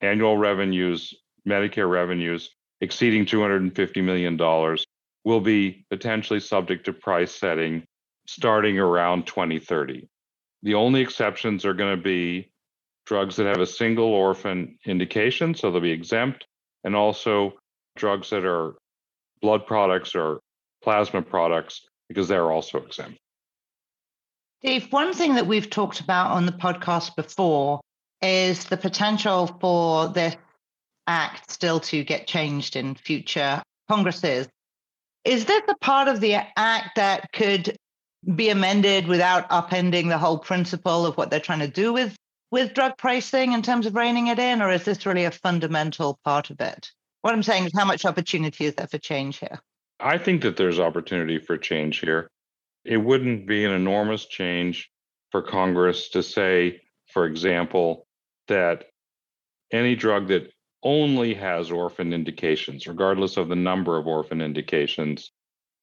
annual 0.00 0.36
revenues, 0.36 1.14
Medicare 1.46 1.90
revenues 1.90 2.50
exceeding 2.80 3.26
$250 3.26 4.04
million 4.04 4.76
will 5.24 5.40
be 5.40 5.84
potentially 5.90 6.40
subject 6.40 6.84
to 6.84 6.92
price 6.92 7.34
setting 7.34 7.84
starting 8.26 8.78
around 8.78 9.26
2030. 9.26 10.06
The 10.62 10.74
only 10.74 11.00
exceptions 11.00 11.64
are 11.64 11.74
going 11.74 11.96
to 11.96 12.02
be 12.02 12.50
drugs 13.06 13.36
that 13.36 13.46
have 13.46 13.60
a 13.60 13.66
single 13.66 14.06
orphan 14.06 14.78
indication, 14.84 15.54
so 15.54 15.70
they'll 15.70 15.80
be 15.80 15.90
exempt, 15.90 16.46
and 16.84 16.94
also 16.94 17.54
drugs 17.96 18.30
that 18.30 18.44
are 18.44 18.74
blood 19.40 19.66
products 19.66 20.14
or 20.14 20.40
plasma 20.82 21.22
products 21.22 21.86
because 22.08 22.28
they're 22.28 22.52
also 22.52 22.78
exempt. 22.78 23.18
Dave, 24.62 24.92
one 24.92 25.12
thing 25.12 25.36
that 25.36 25.46
we've 25.46 25.70
talked 25.70 26.00
about 26.00 26.32
on 26.32 26.44
the 26.44 26.52
podcast 26.52 27.14
before 27.16 27.80
is 28.22 28.64
the 28.64 28.76
potential 28.76 29.46
for 29.60 30.08
this 30.08 30.36
act 31.06 31.50
still 31.50 31.80
to 31.80 32.04
get 32.04 32.26
changed 32.26 32.76
in 32.76 32.94
future 32.94 33.62
Congresses. 33.88 34.48
Is 35.24 35.46
this 35.46 35.62
a 35.68 35.74
part 35.76 36.08
of 36.08 36.20
the 36.20 36.34
act 36.56 36.96
that 36.96 37.32
could 37.32 37.76
be 38.34 38.50
amended 38.50 39.06
without 39.06 39.48
upending 39.48 40.08
the 40.08 40.18
whole 40.18 40.38
principle 40.38 41.06
of 41.06 41.16
what 41.16 41.30
they're 41.30 41.40
trying 41.40 41.60
to 41.60 41.68
do 41.68 41.92
with 41.92 42.14
with 42.50 42.74
drug 42.74 42.96
pricing 42.96 43.52
in 43.52 43.62
terms 43.62 43.86
of 43.86 43.94
reining 43.94 44.28
it 44.28 44.38
in, 44.38 44.62
or 44.62 44.72
is 44.72 44.84
this 44.84 45.04
really 45.04 45.24
a 45.24 45.30
fundamental 45.30 46.18
part 46.24 46.50
of 46.50 46.60
it? 46.60 46.90
What 47.20 47.34
I'm 47.34 47.42
saying 47.42 47.66
is, 47.66 47.72
how 47.76 47.84
much 47.84 48.06
opportunity 48.06 48.64
is 48.64 48.74
there 48.74 48.86
for 48.86 48.98
change 48.98 49.38
here? 49.38 49.60
I 50.00 50.16
think 50.16 50.42
that 50.42 50.56
there's 50.56 50.78
opportunity 50.80 51.38
for 51.38 51.58
change 51.58 51.98
here. 51.98 52.30
It 52.84 52.96
wouldn't 52.96 53.46
be 53.46 53.64
an 53.64 53.72
enormous 53.72 54.24
change 54.24 54.90
for 55.30 55.42
Congress 55.42 56.08
to 56.10 56.22
say, 56.22 56.80
for 57.12 57.26
example, 57.26 58.06
that 58.48 58.84
any 59.72 59.94
drug 59.94 60.28
that 60.28 60.50
only 60.82 61.34
has 61.34 61.70
orphan 61.70 62.12
indications, 62.12 62.86
regardless 62.86 63.36
of 63.36 63.48
the 63.48 63.56
number 63.56 63.98
of 63.98 64.06
orphan 64.06 64.40
indications, 64.40 65.30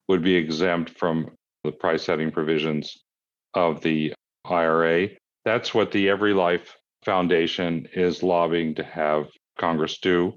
would 0.07 0.23
be 0.23 0.35
exempt 0.35 0.91
from 0.91 1.29
the 1.63 1.71
price 1.71 2.03
setting 2.03 2.31
provisions 2.31 2.97
of 3.53 3.81
the 3.81 4.13
IRA. 4.45 5.09
That's 5.43 5.73
what 5.73 5.91
the 5.91 6.09
Every 6.09 6.33
Life 6.33 6.75
Foundation 7.03 7.87
is 7.93 8.23
lobbying 8.23 8.75
to 8.75 8.83
have 8.83 9.27
Congress 9.59 9.99
do. 9.99 10.33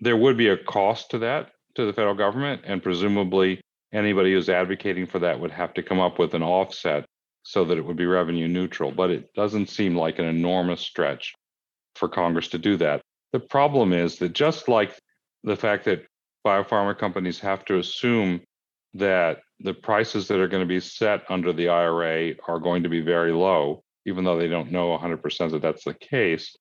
There 0.00 0.16
would 0.16 0.36
be 0.36 0.48
a 0.48 0.56
cost 0.56 1.10
to 1.10 1.18
that 1.18 1.50
to 1.74 1.86
the 1.86 1.92
federal 1.92 2.14
government, 2.14 2.62
and 2.64 2.82
presumably 2.82 3.60
anybody 3.92 4.32
who's 4.32 4.48
advocating 4.48 5.06
for 5.06 5.18
that 5.20 5.40
would 5.40 5.50
have 5.50 5.74
to 5.74 5.82
come 5.82 6.00
up 6.00 6.18
with 6.18 6.34
an 6.34 6.42
offset 6.42 7.04
so 7.48 7.64
that 7.64 7.78
it 7.78 7.86
would 7.86 7.96
be 7.96 8.04
revenue 8.04 8.46
neutral. 8.46 8.92
But 8.92 9.10
it 9.10 9.32
doesn't 9.32 9.70
seem 9.70 9.96
like 9.96 10.18
an 10.18 10.26
enormous 10.26 10.82
stretch 10.82 11.32
for 11.94 12.06
Congress 12.06 12.48
to 12.48 12.58
do 12.58 12.76
that. 12.76 13.00
The 13.32 13.40
problem 13.40 13.94
is 13.94 14.18
that 14.18 14.34
just 14.34 14.68
like 14.68 14.94
the 15.44 15.56
fact 15.56 15.86
that 15.86 16.04
biopharma 16.46 16.98
companies 16.98 17.40
have 17.40 17.64
to 17.64 17.78
assume 17.78 18.42
that 18.92 19.38
the 19.60 19.72
prices 19.72 20.28
that 20.28 20.40
are 20.40 20.46
going 20.46 20.62
to 20.62 20.66
be 20.66 20.78
set 20.78 21.22
under 21.30 21.54
the 21.54 21.70
IRA 21.70 22.34
are 22.46 22.58
going 22.58 22.82
to 22.82 22.90
be 22.90 23.00
very 23.00 23.32
low, 23.32 23.82
even 24.04 24.24
though 24.24 24.36
they 24.36 24.48
don't 24.48 24.70
know 24.70 24.88
100% 24.98 25.50
that 25.50 25.62
that's 25.62 25.84
the 25.84 25.94
case. 25.94 26.54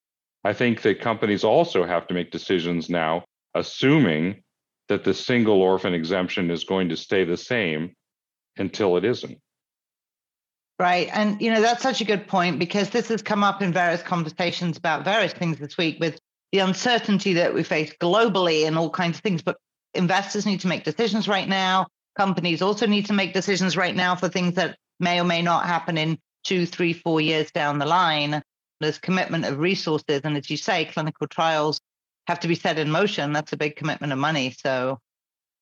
I 0.45 0.53
think 0.53 0.83
that 0.83 1.01
companies 1.01 1.43
also 1.43 1.85
have 1.85 2.07
to 2.07 2.13
make 2.13 2.31
decisions 2.31 2.89
now, 2.89 3.25
assuming 3.53 4.41
that 4.87 5.03
the 5.03 5.13
single 5.13 5.61
orphan 5.61 5.93
exemption 5.93 6.49
is 6.49 6.63
going 6.63 6.87
to 6.89 6.95
stay 6.95 7.25
the 7.25 7.35
same 7.35 7.93
until 8.55 8.95
it 8.95 9.03
isn't. 9.03 9.37
Right. 10.79 11.09
And, 11.11 11.41
you 11.41 11.51
know, 11.51 11.61
that's 11.61 11.81
such 11.81 12.01
a 12.01 12.05
good 12.05 12.27
point 12.27 12.59
because 12.59 12.91
this 12.91 13.07
has 13.07 13.23
come 13.23 13.43
up 13.43 13.63
in 13.63 13.73
various 13.73 14.03
conversations 14.03 14.77
about 14.77 15.03
various 15.03 15.33
things 15.33 15.57
this 15.57 15.75
week 15.75 15.99
with 15.99 16.19
the 16.51 16.59
uncertainty 16.59 17.33
that 17.33 17.53
we 17.53 17.63
face 17.63 17.93
globally 17.99 18.67
and 18.67 18.77
all 18.77 18.91
kinds 18.91 19.17
of 19.17 19.23
things. 19.23 19.41
But 19.41 19.57
investors 19.95 20.45
need 20.45 20.59
to 20.61 20.67
make 20.67 20.83
decisions 20.83 21.27
right 21.27 21.47
now. 21.47 21.87
Companies 22.15 22.61
also 22.61 22.85
need 22.85 23.07
to 23.07 23.13
make 23.13 23.33
decisions 23.33 23.75
right 23.75 23.95
now 23.95 24.15
for 24.15 24.29
things 24.29 24.53
that 24.55 24.77
may 24.99 25.19
or 25.19 25.23
may 25.23 25.41
not 25.41 25.65
happen 25.65 25.97
in 25.97 26.19
two, 26.43 26.67
three, 26.67 26.93
four 26.93 27.21
years 27.21 27.51
down 27.51 27.79
the 27.79 27.85
line. 27.85 28.43
There's 28.79 28.99
commitment 28.99 29.45
of 29.45 29.57
resources. 29.57 30.21
And 30.23 30.37
as 30.37 30.47
you 30.49 30.57
say, 30.57 30.85
clinical 30.85 31.25
trials 31.27 31.81
have 32.27 32.39
to 32.41 32.47
be 32.47 32.55
set 32.55 32.77
in 32.77 32.91
motion. 32.91 33.33
That's 33.33 33.53
a 33.53 33.57
big 33.57 33.75
commitment 33.75 34.13
of 34.13 34.19
money. 34.19 34.51
So 34.51 34.99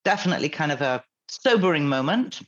definitely 0.03 0.49
kind 0.49 0.73
of 0.73 0.81
a 0.81 1.03
sobering 1.29 1.87
moment. 1.87 2.41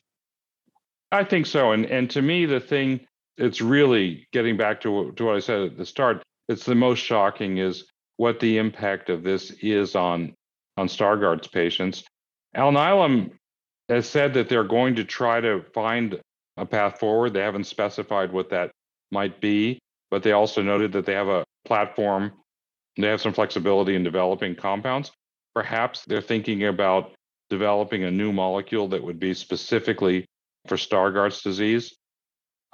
I 1.12 1.24
think 1.24 1.46
so. 1.46 1.72
And 1.72 1.86
and 1.86 2.10
to 2.12 2.22
me, 2.22 2.46
the 2.46 2.60
thing 2.60 3.02
it's 3.38 3.62
really 3.62 4.28
getting 4.34 4.58
back 4.58 4.82
to, 4.82 5.12
to 5.16 5.26
what 5.26 5.36
I 5.36 5.40
said 5.40 5.62
at 5.62 5.78
the 5.78 5.86
start, 5.86 6.24
it's 6.50 6.66
the 6.66 6.76
most 6.76 7.00
shocking 7.00 7.58
is 7.58 7.86
what 8.18 8.40
the 8.40 8.58
impact 8.58 9.10
of 9.10 9.24
this 9.24 9.52
is 9.62 9.96
on 9.96 10.34
on 10.76 10.88
Stargardt's 10.88 11.48
patients. 11.48 12.04
Alnylam 12.56 13.32
has 13.90 14.08
said 14.08 14.34
that 14.34 14.50
they're 14.50 14.64
going 14.64 14.96
to 14.96 15.04
try 15.04 15.40
to 15.40 15.64
find 15.74 16.20
a 16.58 16.66
path 16.66 17.00
forward. 17.00 17.34
They 17.34 17.42
haven't 17.42 17.66
specified 17.66 18.32
what 18.32 18.50
that 18.50 18.72
might 19.12 19.40
be, 19.40 19.80
but 20.12 20.24
they 20.24 20.32
also 20.34 20.62
noted 20.62 20.92
that 20.94 21.06
they 21.06 21.14
have 21.14 21.30
a 21.30 21.46
platform. 21.66 22.34
They 22.98 23.08
have 23.08 23.22
some 23.22 23.34
flexibility 23.34 23.96
in 23.96 24.04
developing 24.04 24.56
compounds. 24.56 25.12
Perhaps 25.54 26.04
they're 26.06 26.22
thinking 26.22 26.66
about 26.66 27.14
developing 27.50 28.04
a 28.04 28.12
new 28.12 28.34
molecule 28.34 28.88
that 28.90 29.04
would 29.04 29.20
be 29.20 29.34
specifically 29.34 30.26
for 30.68 30.78
Stargardt's 30.78 31.42
disease. 31.42 31.96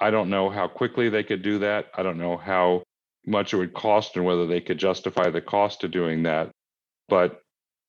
I 0.00 0.10
don't 0.10 0.30
know 0.30 0.50
how 0.50 0.68
quickly 0.68 1.08
they 1.08 1.22
could 1.22 1.42
do 1.42 1.58
that. 1.60 1.86
I 1.94 2.02
don't 2.02 2.18
know 2.18 2.36
how 2.36 2.82
much 3.26 3.54
it 3.54 3.56
would 3.56 3.74
cost 3.74 4.16
and 4.16 4.24
whether 4.24 4.46
they 4.46 4.60
could 4.60 4.78
justify 4.78 5.30
the 5.30 5.40
cost 5.40 5.84
of 5.84 5.90
doing 5.90 6.24
that. 6.24 6.50
But 7.08 7.40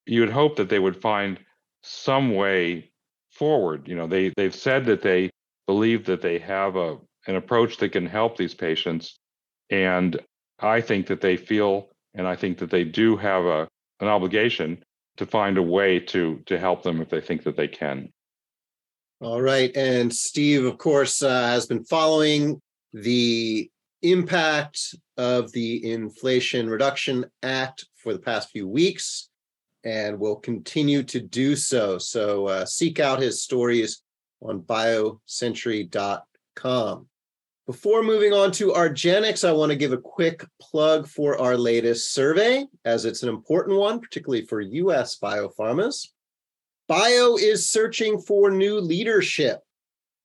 you 0.06 0.20
would 0.20 0.30
hope 0.30 0.56
that 0.56 0.68
they 0.68 0.78
would 0.78 1.00
find 1.00 1.38
some 1.82 2.34
way 2.34 2.90
forward. 3.30 3.88
You 3.88 3.96
know, 3.96 4.06
they 4.06 4.32
they've 4.36 4.54
said 4.54 4.86
that 4.86 5.02
they 5.02 5.30
believe 5.66 6.06
that 6.06 6.22
they 6.22 6.38
have 6.38 6.76
a 6.76 6.98
an 7.26 7.36
approach 7.36 7.78
that 7.78 7.90
can 7.90 8.06
help 8.06 8.36
these 8.36 8.54
patients, 8.54 9.18
and 9.70 10.18
I 10.60 10.80
think 10.80 11.08
that 11.08 11.20
they 11.20 11.36
feel 11.36 11.90
and 12.14 12.26
I 12.26 12.36
think 12.36 12.58
that 12.58 12.70
they 12.70 12.84
do 12.84 13.16
have 13.16 13.44
a 13.44 13.68
an 14.00 14.08
obligation 14.08 14.82
to 15.16 15.26
find 15.26 15.58
a 15.58 15.62
way 15.62 16.00
to 16.00 16.42
to 16.46 16.58
help 16.58 16.82
them 16.82 17.00
if 17.00 17.10
they 17.10 17.20
think 17.20 17.42
that 17.44 17.56
they 17.56 17.68
can. 17.68 18.10
All 19.20 19.40
right, 19.40 19.74
and 19.74 20.12
Steve, 20.12 20.66
of 20.66 20.76
course, 20.76 21.22
uh, 21.22 21.48
has 21.48 21.64
been 21.64 21.84
following 21.84 22.60
the 22.92 23.70
impact 24.02 24.94
of 25.16 25.50
the 25.52 25.90
Inflation 25.90 26.68
Reduction 26.68 27.24
Act 27.42 27.86
for 27.94 28.12
the 28.12 28.18
past 28.18 28.50
few 28.50 28.68
weeks 28.68 29.30
and 29.84 30.18
will 30.18 30.36
continue 30.36 31.02
to 31.04 31.20
do 31.20 31.56
so. 31.56 31.96
So 31.96 32.46
uh, 32.46 32.66
seek 32.66 33.00
out 33.00 33.22
his 33.22 33.42
stories 33.42 34.02
on 34.42 34.60
biocentury.com. 34.60 37.06
Before 37.66 38.02
moving 38.02 38.34
on 38.34 38.52
to 38.52 38.72
Argenx, 38.72 39.48
I 39.48 39.52
want 39.52 39.70
to 39.70 39.76
give 39.76 39.92
a 39.92 39.98
quick 39.98 40.44
plug 40.60 41.08
for 41.08 41.40
our 41.40 41.56
latest 41.56 42.12
survey, 42.12 42.66
as 42.84 43.06
it's 43.06 43.22
an 43.22 43.30
important 43.30 43.78
one, 43.78 43.98
particularly 43.98 44.44
for 44.44 44.60
US 44.60 45.18
biopharmas. 45.18 46.08
Bio 46.88 47.36
is 47.36 47.68
searching 47.68 48.20
for 48.20 48.50
new 48.50 48.78
leadership 48.78 49.60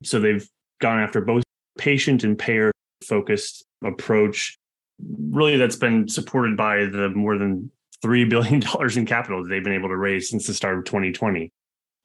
So 0.04 0.20
they've 0.20 0.48
gone 0.80 1.00
after 1.00 1.22
both 1.22 1.44
patient 1.78 2.24
and 2.24 2.38
payer 2.38 2.72
focused 3.04 3.66
approach. 3.84 4.58
Really, 5.00 5.58
that's 5.58 5.76
been 5.76 6.08
supported 6.08 6.58
by 6.58 6.86
the 6.86 7.10
more 7.10 7.38
than 7.38 7.72
$3 8.04 8.30
billion 8.30 8.62
in 8.98 9.06
capital 9.06 9.44
that 9.44 9.50
they've 9.50 9.64
been 9.64 9.74
able 9.74 9.90
to 9.90 9.98
raise 9.98 10.30
since 10.30 10.48
the 10.48 10.54
start 10.54 10.78
of 10.78 10.86
2020. 10.86 11.52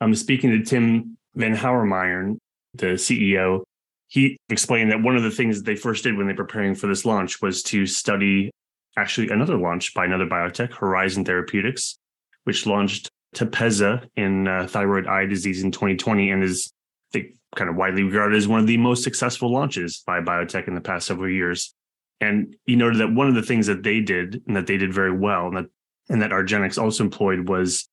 I'm 0.00 0.14
speaking 0.14 0.50
to 0.50 0.64
Tim 0.64 1.16
Van 1.34 1.56
Hauwermeiren, 1.56 2.38
the 2.74 2.94
CEO. 2.94 3.62
he 4.08 4.38
explained 4.48 4.90
that 4.90 5.02
one 5.02 5.16
of 5.16 5.22
the 5.22 5.30
things 5.30 5.58
that 5.58 5.64
they 5.64 5.76
first 5.76 6.04
did 6.04 6.16
when 6.16 6.26
they 6.26 6.32
were 6.32 6.44
preparing 6.44 6.74
for 6.74 6.86
this 6.86 7.04
launch 7.04 7.40
was 7.40 7.62
to 7.64 7.86
study 7.86 8.50
actually 8.96 9.30
another 9.30 9.56
launch 9.56 9.94
by 9.94 10.04
another 10.04 10.26
biotech, 10.26 10.72
Horizon 10.74 11.24
Therapeutics, 11.24 11.98
which 12.44 12.66
launched 12.66 13.08
Tepezza 13.34 14.06
in 14.16 14.46
uh, 14.46 14.66
thyroid 14.66 15.06
eye 15.06 15.26
disease 15.26 15.62
in 15.62 15.70
2020 15.70 16.30
and 16.30 16.42
is 16.42 16.72
I 17.10 17.18
think 17.18 17.34
kind 17.56 17.68
of 17.68 17.76
widely 17.76 18.02
regarded 18.02 18.36
as 18.36 18.48
one 18.48 18.60
of 18.60 18.66
the 18.66 18.76
most 18.76 19.04
successful 19.04 19.52
launches 19.52 20.02
by 20.06 20.20
biotech 20.20 20.68
in 20.68 20.74
the 20.74 20.80
past 20.80 21.06
several 21.06 21.30
years. 21.30 21.74
And 22.20 22.56
he 22.66 22.76
noted 22.76 23.00
that 23.00 23.12
one 23.12 23.28
of 23.28 23.34
the 23.34 23.42
things 23.42 23.66
that 23.66 23.82
they 23.82 24.00
did 24.00 24.42
and 24.46 24.56
that 24.56 24.66
they 24.66 24.76
did 24.76 24.94
very 24.94 25.16
well 25.16 25.48
and 25.48 25.56
that 25.56 25.66
and 26.08 26.20
that 26.20 26.30
argenx 26.30 26.78
also 26.78 27.04
employed 27.04 27.48
was 27.48 27.88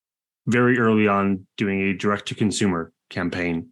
very 0.47 0.79
early 0.79 1.07
on 1.07 1.45
doing 1.57 1.81
a 1.81 1.93
direct 1.93 2.27
to 2.27 2.35
consumer 2.35 2.91
campaign. 3.09 3.71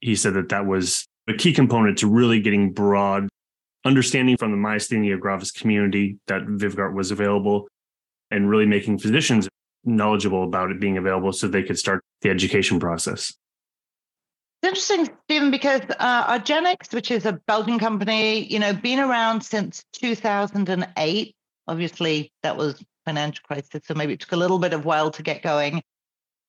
He 0.00 0.16
said 0.16 0.34
that 0.34 0.48
that 0.48 0.66
was 0.66 1.06
a 1.28 1.34
key 1.34 1.52
component 1.52 1.98
to 1.98 2.08
really 2.08 2.40
getting 2.40 2.72
broad 2.72 3.28
understanding 3.84 4.36
from 4.36 4.50
the 4.50 4.56
myasthenia 4.56 5.18
gravis 5.18 5.50
community 5.50 6.18
that 6.26 6.42
Vyvgart 6.42 6.94
was 6.94 7.10
available 7.10 7.68
and 8.30 8.48
really 8.48 8.66
making 8.66 8.98
physicians 8.98 9.48
knowledgeable 9.84 10.44
about 10.44 10.70
it 10.70 10.80
being 10.80 10.98
available 10.98 11.32
so 11.32 11.48
they 11.48 11.62
could 11.62 11.78
start 11.78 12.02
the 12.22 12.30
education 12.30 12.78
process. 12.78 13.34
It's 14.62 14.68
interesting, 14.90 15.16
Stephen, 15.24 15.50
because 15.50 15.80
uh, 15.98 16.38
which 16.92 17.10
is 17.10 17.24
a 17.24 17.32
Belgian 17.32 17.78
company, 17.78 18.44
you 18.44 18.58
know, 18.58 18.74
been 18.74 19.00
around 19.00 19.42
since 19.42 19.84
2008. 19.94 21.34
Obviously, 21.66 22.32
that 22.42 22.56
was 22.56 22.84
financial 23.06 23.42
crisis, 23.46 23.82
so 23.84 23.94
maybe 23.94 24.12
it 24.12 24.20
took 24.20 24.32
a 24.32 24.36
little 24.36 24.58
bit 24.58 24.74
of 24.74 24.84
while 24.84 25.10
to 25.12 25.22
get 25.22 25.42
going. 25.42 25.82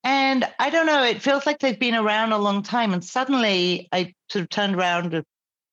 And 0.03 0.45
I 0.59 0.69
don't 0.71 0.87
know, 0.87 1.03
it 1.03 1.21
feels 1.21 1.45
like 1.45 1.59
they've 1.59 1.79
been 1.79 1.95
around 1.95 2.31
a 2.31 2.37
long 2.37 2.63
time. 2.63 2.93
And 2.93 3.03
suddenly 3.03 3.87
I 3.91 4.13
sort 4.29 4.43
of 4.43 4.49
turned 4.49 4.75
around 4.75 5.13
a 5.13 5.23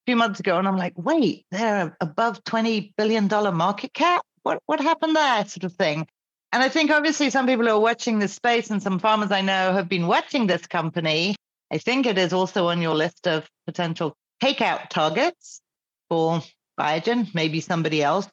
few 0.07 0.17
months 0.17 0.41
ago 0.41 0.59
and 0.59 0.69
I'm 0.69 0.77
like, 0.77 0.95
wait, 0.97 1.47
they're 1.51 1.97
above 2.01 2.45
$20 2.45 2.93
billion 2.97 3.29
market 3.29 3.95
cap? 3.95 4.23
What, 4.43 4.63
what 4.67 4.81
happened 4.81 5.17
there? 5.17 5.45
Sort 5.47 5.65
of 5.65 5.73
thing. 5.73 6.07
And 6.53 6.63
I 6.63 6.69
think 6.69 6.91
obviously 6.91 7.31
some 7.31 7.47
people 7.47 7.67
who 7.67 7.73
are 7.73 7.81
watching 7.81 8.19
this 8.19 8.35
space 8.35 8.71
and 8.71 8.83
some 8.83 8.99
farmers 8.99 9.33
I 9.33 9.41
know 9.41 9.73
have 9.73 9.89
been 9.89 10.07
watching 10.07 10.47
this 10.47 10.67
company. 10.67 11.35
I 11.71 11.79
think 11.79 12.07
it 12.07 12.19
is 12.19 12.33
also 12.33 12.69
on 12.69 12.81
your 12.81 12.95
list 12.95 13.27
of 13.27 13.49
potential 13.67 14.17
takeout 14.43 14.89
targets 14.89 15.61
for 16.09 16.43
Biogen, 16.79 17.33
maybe 17.35 17.61
somebody 17.61 18.03
else. 18.03 18.29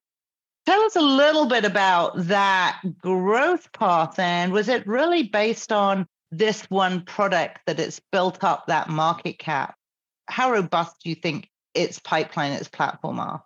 Tell 0.66 0.82
us 0.82 0.96
a 0.96 1.02
little 1.02 1.46
bit 1.46 1.66
about 1.66 2.14
that 2.28 2.82
growth 3.00 3.72
path 3.74 4.18
and 4.18 4.52
was 4.52 4.68
it 4.68 4.88
really 4.88 5.24
based 5.24 5.72
on 5.72 6.08
this 6.32 6.64
one 6.70 7.02
product 7.02 7.60
that 7.68 7.80
it's 7.80 8.02
built 8.12 8.44
up 8.44 8.66
that 8.68 8.90
market 8.90 9.38
cap? 9.38 9.76
How 10.28 10.52
robust 10.52 10.96
do 11.04 11.10
you 11.10 11.16
think 11.16 11.50
its 11.74 12.00
pipeline, 12.00 12.54
its 12.54 12.68
platform 12.68 13.20
are? 13.20 13.44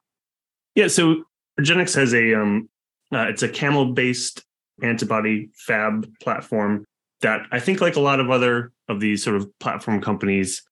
Yeah, 0.76 0.88
so 0.88 1.24
argenx 1.60 1.96
has 1.96 2.14
a 2.14 2.36
um 2.36 2.70
uh, 3.12 3.26
it's 3.28 3.44
a 3.44 3.50
camel 3.50 3.94
based 3.94 4.44
antibody 4.82 5.50
fab 5.56 6.08
platform 6.22 6.86
that 7.22 7.42
I 7.52 7.60
think 7.60 7.82
like 7.82 7.96
a 7.96 8.02
lot 8.02 8.20
of 8.20 8.30
other 8.30 8.72
of 8.88 9.00
these 9.00 9.24
sort 9.24 9.36
of 9.36 9.48
platform 9.60 10.02
companies 10.02 10.64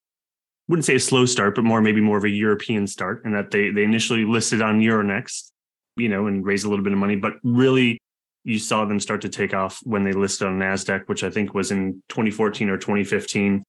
wouldn't 0.68 0.86
say 0.86 0.96
a 0.96 1.00
slow 1.00 1.26
start, 1.26 1.56
but 1.56 1.64
more 1.64 1.82
maybe 1.82 2.02
more 2.02 2.18
of 2.18 2.24
a 2.24 2.30
European 2.30 2.88
start, 2.88 3.24
and 3.26 3.34
that 3.34 3.52
they 3.52 3.70
they 3.70 3.84
initially 3.84 4.26
listed 4.26 4.62
on 4.62 4.80
Euronext 4.80 5.52
you 5.98 6.08
know, 6.08 6.28
and 6.28 6.46
raised 6.46 6.66
a 6.66 6.70
little 6.70 6.84
bit 6.84 6.94
of 6.94 7.00
money. 7.00 7.16
But 7.16 7.34
really, 7.44 8.00
you 8.44 8.60
saw 8.60 8.86
them 8.86 9.00
start 9.00 9.22
to 9.22 9.30
take 9.30 9.54
off 9.54 9.80
when 9.84 10.04
they 10.04 10.14
listed 10.14 10.48
on 10.48 10.60
NASDAQ, 10.60 11.08
which 11.08 11.24
I 11.24 11.30
think 11.30 11.54
was 11.54 11.72
in 11.72 12.02
2014 12.10 12.70
or 12.70 12.78
2015, 12.78 13.64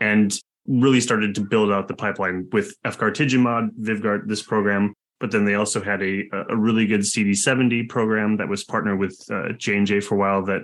and 0.00 0.38
really 0.66 1.00
started 1.00 1.34
to 1.36 1.40
build 1.40 1.72
out 1.72 1.88
the 1.88 1.94
pipeline 1.94 2.48
with 2.52 2.74
efgartigimod, 2.84 3.70
Vyvgart, 3.80 4.28
this 4.28 4.42
program. 4.42 4.92
But 5.20 5.30
then 5.30 5.44
they 5.44 5.54
also 5.54 5.82
had 5.82 6.02
a, 6.02 6.24
a 6.48 6.56
really 6.56 6.86
good 6.86 7.00
CD70 7.00 7.88
program 7.88 8.36
that 8.38 8.48
was 8.48 8.64
partnered 8.64 8.98
with 8.98 9.18
uh, 9.30 9.52
J&J 9.52 10.00
for 10.00 10.14
a 10.14 10.18
while 10.18 10.42
that 10.44 10.62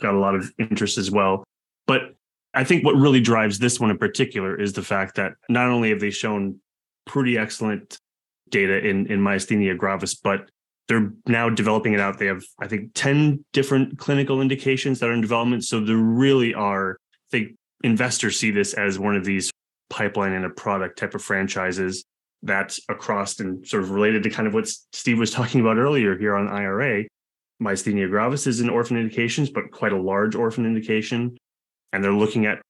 got 0.00 0.14
a 0.14 0.18
lot 0.18 0.34
of 0.34 0.52
interest 0.58 0.98
as 0.98 1.10
well. 1.10 1.44
But 1.86 2.14
I 2.54 2.64
think 2.64 2.84
what 2.84 2.96
really 2.96 3.20
drives 3.20 3.58
this 3.58 3.80
one 3.80 3.90
in 3.90 3.98
particular 3.98 4.58
is 4.58 4.72
the 4.72 4.82
fact 4.82 5.16
that 5.16 5.32
not 5.48 5.68
only 5.68 5.90
have 5.90 6.00
they 6.00 6.10
shown 6.10 6.60
pretty 7.06 7.36
excellent 7.36 7.98
data 8.48 8.78
in 8.78 9.06
in 9.06 9.20
myasthenia 9.20 9.76
gravis, 9.76 10.14
but 10.14 10.48
they're 10.88 11.10
now 11.26 11.48
developing 11.48 11.94
it 11.94 12.00
out. 12.00 12.18
They 12.18 12.26
have, 12.26 12.44
I 12.60 12.68
think, 12.68 12.90
10 12.94 13.44
different 13.52 13.98
clinical 13.98 14.40
indications 14.42 15.00
that 15.00 15.08
are 15.08 15.14
in 15.14 15.20
development. 15.20 15.64
So 15.64 15.80
there 15.80 15.96
really 15.96 16.52
are, 16.52 16.98
I 17.14 17.30
think 17.30 17.56
investors 17.82 18.38
see 18.38 18.50
this 18.50 18.74
as 18.74 18.98
one 18.98 19.16
of 19.16 19.24
these 19.24 19.50
pipeline 19.88 20.32
and 20.32 20.44
a 20.44 20.50
product 20.50 20.98
type 20.98 21.14
of 21.14 21.22
franchises 21.22 22.04
that's 22.42 22.80
across 22.90 23.40
and 23.40 23.66
sort 23.66 23.82
of 23.82 23.90
related 23.90 24.22
to 24.24 24.30
kind 24.30 24.46
of 24.46 24.52
what 24.52 24.68
Steve 24.92 25.18
was 25.18 25.30
talking 25.32 25.60
about 25.60 25.78
earlier 25.78 26.16
here 26.18 26.36
on 26.36 26.48
IRA. 26.48 27.04
Myasthenia 27.64 28.08
gravis 28.10 28.46
is 28.46 28.60
an 28.60 28.68
orphan 28.68 28.98
indications, 28.98 29.48
but 29.48 29.70
quite 29.70 29.92
a 29.92 30.00
large 30.00 30.34
orphan 30.34 30.66
indication. 30.66 31.36
And 31.92 32.04
they're 32.04 32.12
looking 32.12 32.44
at 32.46 32.60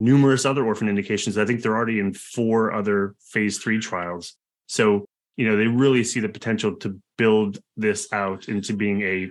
numerous 0.00 0.44
other 0.44 0.64
orphan 0.64 0.88
indications. 0.88 1.38
I 1.38 1.44
think 1.44 1.62
they're 1.62 1.76
already 1.76 1.98
in 1.98 2.12
four 2.12 2.72
other 2.72 3.14
phase 3.20 3.58
three 3.58 3.78
trials. 3.78 4.34
So, 4.66 5.06
you 5.36 5.48
know, 5.48 5.56
they 5.56 5.66
really 5.66 6.04
see 6.04 6.20
the 6.20 6.28
potential 6.28 6.76
to 6.76 7.00
build 7.16 7.58
this 7.76 8.12
out 8.12 8.48
into 8.48 8.74
being 8.74 9.02
a 9.02 9.30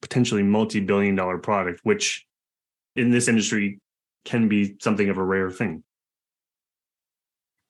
potentially 0.00 0.42
multi 0.42 0.80
billion 0.80 1.14
dollar 1.14 1.38
product, 1.38 1.80
which 1.82 2.24
in 2.96 3.10
this 3.10 3.28
industry 3.28 3.78
can 4.24 4.48
be 4.48 4.76
something 4.80 5.10
of 5.10 5.18
a 5.18 5.22
rare 5.22 5.50
thing. 5.50 5.84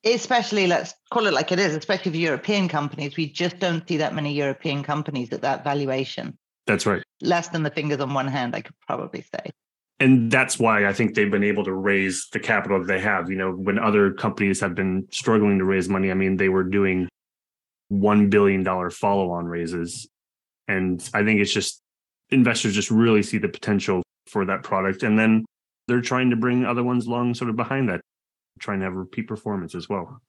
Especially, 0.03 0.65
let's 0.65 0.95
call 1.11 1.27
it 1.27 1.33
like 1.33 1.51
it 1.51 1.59
is, 1.59 1.75
especially 1.75 2.11
for 2.11 2.17
European 2.17 2.67
companies. 2.67 3.17
We 3.17 3.29
just 3.29 3.59
don't 3.59 3.87
see 3.87 3.97
that 3.97 4.15
many 4.15 4.33
European 4.33 4.81
companies 4.83 5.31
at 5.31 5.41
that 5.41 5.63
valuation. 5.63 6.37
That's 6.67 6.85
right. 6.85 7.03
Less 7.21 7.49
than 7.49 7.63
the 7.63 7.71
fingers 7.71 7.99
on 7.99 8.13
one 8.13 8.27
hand, 8.27 8.55
I 8.55 8.61
could 8.61 8.75
probably 8.87 9.23
say 9.33 9.51
and 10.01 10.31
that's 10.31 10.57
why 10.57 10.87
I 10.87 10.93
think 10.93 11.13
they've 11.13 11.29
been 11.29 11.43
able 11.43 11.63
to 11.63 11.73
raise 11.73 12.27
the 12.33 12.39
capital 12.39 12.79
that 12.79 12.87
they 12.87 12.99
have. 12.99 13.29
You 13.29 13.37
know, 13.37 13.51
when 13.51 13.77
other 13.77 14.11
companies 14.11 14.59
have 14.59 14.73
been 14.73 15.07
struggling 15.11 15.59
to 15.59 15.63
raise 15.63 15.87
money, 15.87 16.09
I 16.09 16.15
mean, 16.15 16.37
they 16.37 16.49
were 16.49 16.63
doing 16.63 17.07
one 17.89 18.31
billion 18.31 18.63
dollar 18.63 18.89
follow 18.89 19.29
on 19.29 19.45
raises, 19.45 20.09
and 20.67 21.07
I 21.13 21.23
think 21.23 21.39
it's 21.39 21.53
just 21.53 21.81
investors 22.31 22.73
just 22.73 22.89
really 22.89 23.21
see 23.21 23.37
the 23.37 23.47
potential 23.47 24.01
for 24.25 24.43
that 24.45 24.63
product, 24.63 25.03
and 25.03 25.19
then 25.19 25.45
they're 25.87 26.01
trying 26.01 26.31
to 26.31 26.35
bring 26.35 26.65
other 26.65 26.83
ones 26.83 27.05
along, 27.05 27.35
sort 27.35 27.51
of 27.51 27.55
behind 27.55 27.89
that, 27.89 28.01
trying 28.59 28.79
to 28.79 28.85
have 28.85 28.95
repeat 28.95 29.27
performance 29.27 29.75
as 29.75 29.87
well. 29.87 30.19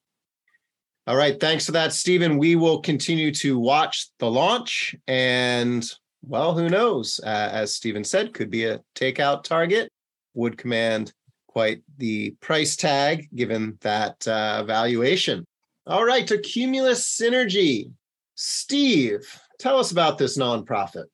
All 1.07 1.17
right, 1.17 1.41
thanks 1.41 1.65
for 1.65 1.73
that, 1.73 1.95
Stephen. 1.95 2.37
We 2.37 2.57
will 2.57 2.81
continue 2.83 3.33
to 3.37 3.59
watch 3.59 4.09
the 4.19 4.31
launch 4.31 4.95
and 5.09 5.91
well, 6.23 6.55
who 6.55 6.69
knows? 6.69 7.21
Uh, 7.23 7.51
as 7.53 7.75
Stephen 7.75 8.05
said, 8.05 8.35
could 8.35 8.51
be 8.51 8.65
a 8.65 8.81
takeout 8.95 9.45
target, 9.45 9.91
would 10.35 10.57
command 10.57 11.13
quite 11.47 11.83
the 11.99 12.31
price 12.41 12.77
tag 12.77 13.29
given 13.35 13.77
that 13.83 14.27
uh, 14.27 14.65
valuation. 14.65 15.45
All 15.87 16.05
right, 16.05 16.27
to 16.29 16.35
Accumulus 16.35 17.05
Synergy. 17.05 17.91
Steve, 18.37 19.21
tell 19.59 19.79
us 19.79 19.91
about 19.91 20.17
this 20.17 20.39
nonprofit. 20.39 21.05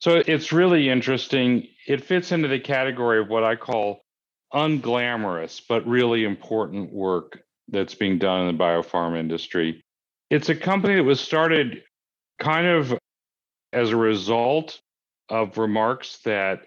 So 0.00 0.22
it's 0.26 0.52
really 0.52 0.90
interesting. 0.90 1.66
It 1.86 2.04
fits 2.04 2.32
into 2.32 2.48
the 2.48 2.60
category 2.60 3.20
of 3.20 3.28
what 3.28 3.44
I 3.44 3.56
call 3.56 4.02
unglamorous 4.52 5.60
but 5.68 5.86
really 5.86 6.24
important 6.24 6.92
work 6.92 7.40
that's 7.68 7.94
being 7.94 8.18
done 8.18 8.46
in 8.46 8.56
the 8.56 8.62
biopharma 8.62 9.18
industry. 9.18 9.82
It's 10.30 10.48
a 10.48 10.54
company 10.54 10.96
that 10.96 11.04
was 11.04 11.20
started 11.20 11.82
kind 12.38 12.66
of 12.66 12.96
as 13.76 13.90
a 13.90 13.96
result 13.96 14.80
of 15.28 15.58
remarks 15.58 16.18
that 16.24 16.62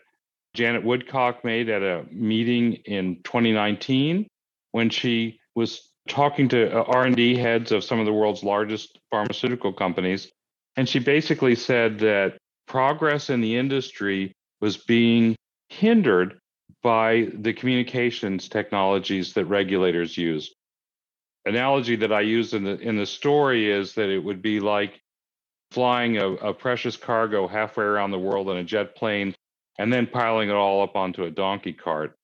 Janet 0.53 0.83
Woodcock 0.83 1.43
made 1.43 1.67
at 1.67 1.81
a 1.81 2.05
meeting 2.11 2.73
in 2.85 3.21
2019 3.23 4.27
when 4.71 4.89
she 4.89 5.39
was 5.55 5.89
talking 6.07 6.47
to 6.49 6.71
uh, 6.71 6.83
R&D 6.83 7.35
heads 7.35 7.71
of 7.71 7.83
some 7.83 7.99
of 7.99 8.05
the 8.05 8.13
world's 8.13 8.43
largest 8.43 8.99
pharmaceutical 9.09 9.73
companies 9.73 10.31
and 10.77 10.87
she 10.87 10.99
basically 10.99 11.55
said 11.55 11.99
that 11.99 12.37
progress 12.67 13.29
in 13.29 13.41
the 13.41 13.57
industry 13.57 14.31
was 14.61 14.77
being 14.77 15.35
hindered 15.69 16.39
by 16.83 17.27
the 17.33 17.53
communications 17.53 18.47
technologies 18.47 19.33
that 19.33 19.45
regulators 19.45 20.15
use. 20.17 20.53
Analogy 21.45 21.95
that 21.97 22.13
I 22.13 22.21
use 22.21 22.53
in 22.53 22.63
the 22.63 22.77
in 22.77 22.97
the 22.97 23.05
story 23.05 23.71
is 23.71 23.95
that 23.95 24.09
it 24.09 24.19
would 24.19 24.41
be 24.41 24.59
like 24.59 25.01
flying 25.71 26.17
a, 26.17 26.31
a 26.33 26.53
precious 26.53 26.97
cargo 26.97 27.47
halfway 27.47 27.85
around 27.85 28.11
the 28.11 28.19
world 28.19 28.49
in 28.49 28.57
a 28.57 28.63
jet 28.63 28.95
plane 28.95 29.33
and 29.77 29.93
then 29.93 30.07
piling 30.07 30.49
it 30.49 30.55
all 30.55 30.81
up 30.81 30.95
onto 30.95 31.23
a 31.23 31.31
donkey 31.31 31.73
cart. 31.73 32.15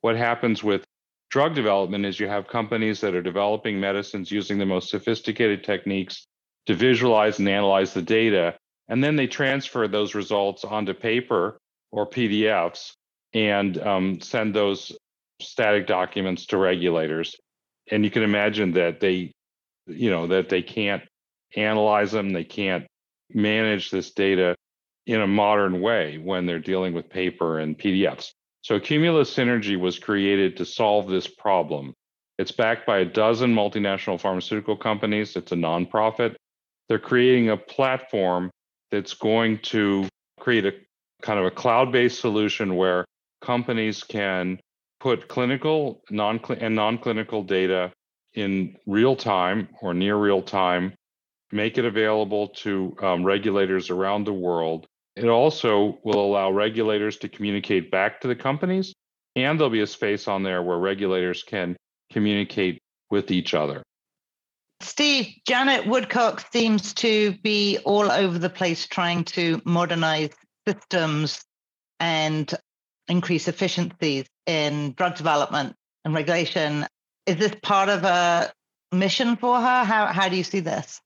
What 0.00 0.16
happens 0.16 0.64
with 0.64 0.84
drug 1.30 1.54
development 1.54 2.04
is 2.06 2.18
you 2.18 2.28
have 2.28 2.48
companies 2.48 3.00
that 3.00 3.14
are 3.14 3.22
developing 3.22 3.78
medicines 3.78 4.30
using 4.30 4.58
the 4.58 4.66
most 4.66 4.90
sophisticated 4.90 5.64
techniques 5.64 6.26
to 6.66 6.74
visualize 6.74 7.38
and 7.38 7.48
analyze 7.48 7.94
the 7.94 8.02
data. 8.02 8.56
And 8.88 9.02
then 9.02 9.16
they 9.16 9.26
transfer 9.26 9.86
those 9.86 10.14
results 10.14 10.64
onto 10.64 10.94
paper 10.94 11.58
or 11.92 12.08
PDFs 12.08 12.92
and 13.32 13.78
um, 13.78 14.20
send 14.20 14.54
those 14.54 14.92
static 15.40 15.86
documents 15.86 16.46
to 16.46 16.58
regulators. 16.58 17.36
and 17.90 18.04
you 18.04 18.10
can 18.10 18.22
imagine 18.22 18.72
that 18.72 19.00
they, 19.00 19.32
you 19.86 20.10
know, 20.10 20.26
that 20.26 20.48
they 20.48 20.62
can't 20.62 21.02
analyze 21.56 22.12
them, 22.12 22.30
they 22.30 22.44
can't 22.44 22.86
manage 23.32 23.90
this 23.90 24.10
data 24.12 24.54
in 25.06 25.20
a 25.20 25.26
modern 25.26 25.80
way 25.80 26.18
when 26.18 26.46
they're 26.46 26.58
dealing 26.58 26.94
with 26.94 27.10
paper 27.10 27.58
and 27.58 27.78
PDFs. 27.78 28.32
So 28.62 28.76
Accumulus 28.76 29.34
Synergy 29.34 29.78
was 29.78 29.98
created 29.98 30.56
to 30.56 30.64
solve 30.64 31.08
this 31.08 31.26
problem. 31.26 31.92
It's 32.38 32.52
backed 32.52 32.86
by 32.86 32.98
a 32.98 33.04
dozen 33.04 33.54
multinational 33.54 34.20
pharmaceutical 34.20 34.76
companies. 34.76 35.36
It's 35.36 35.52
a 35.52 35.56
nonprofit. 35.56 36.36
They're 36.88 36.98
creating 36.98 37.50
a 37.50 37.56
platform 37.56 38.50
that's 38.90 39.14
going 39.14 39.58
to 39.58 40.08
create 40.40 40.66
a 40.66 40.72
kind 41.22 41.38
of 41.38 41.46
a 41.46 41.50
cloud 41.50 41.92
based 41.92 42.20
solution 42.20 42.76
where 42.76 43.04
companies 43.40 44.02
can 44.02 44.58
put 45.00 45.28
clinical 45.28 46.02
non 46.10 46.40
and 46.58 46.74
non 46.74 46.98
clinical 46.98 47.42
data 47.42 47.92
in 48.34 48.76
real 48.86 49.14
time 49.14 49.68
or 49.80 49.94
near 49.94 50.16
real 50.16 50.42
time, 50.42 50.94
make 51.54 51.78
it 51.78 51.84
available 51.84 52.48
to 52.48 52.96
um, 53.00 53.24
regulators 53.24 53.88
around 53.88 54.24
the 54.24 54.32
world. 54.32 54.86
It 55.16 55.28
also 55.28 56.00
will 56.02 56.24
allow 56.24 56.50
regulators 56.50 57.18
to 57.18 57.28
communicate 57.28 57.90
back 57.90 58.20
to 58.22 58.28
the 58.28 58.34
companies, 58.34 58.92
and 59.36 59.58
there'll 59.58 59.70
be 59.70 59.80
a 59.80 59.86
space 59.86 60.26
on 60.26 60.42
there 60.42 60.62
where 60.62 60.78
regulators 60.78 61.44
can 61.44 61.76
communicate 62.12 62.80
with 63.10 63.30
each 63.30 63.54
other. 63.54 63.82
Steve, 64.80 65.28
Janet 65.46 65.86
Woodcock 65.86 66.44
seems 66.52 66.92
to 66.94 67.32
be 67.42 67.78
all 67.84 68.10
over 68.10 68.38
the 68.38 68.50
place 68.50 68.86
trying 68.86 69.24
to 69.24 69.62
modernize 69.64 70.30
systems 70.66 71.44
and 72.00 72.52
increase 73.08 73.46
efficiencies 73.46 74.26
in 74.46 74.92
drug 74.94 75.14
development 75.14 75.74
and 76.04 76.14
regulation. 76.14 76.86
Is 77.26 77.36
this 77.36 77.54
part 77.62 77.88
of 77.88 78.02
a 78.02 78.52
mission 78.92 79.36
for 79.36 79.60
her? 79.60 79.84
How, 79.84 80.06
how 80.06 80.28
do 80.28 80.36
you 80.36 80.44
see 80.44 80.60
this? 80.60 81.00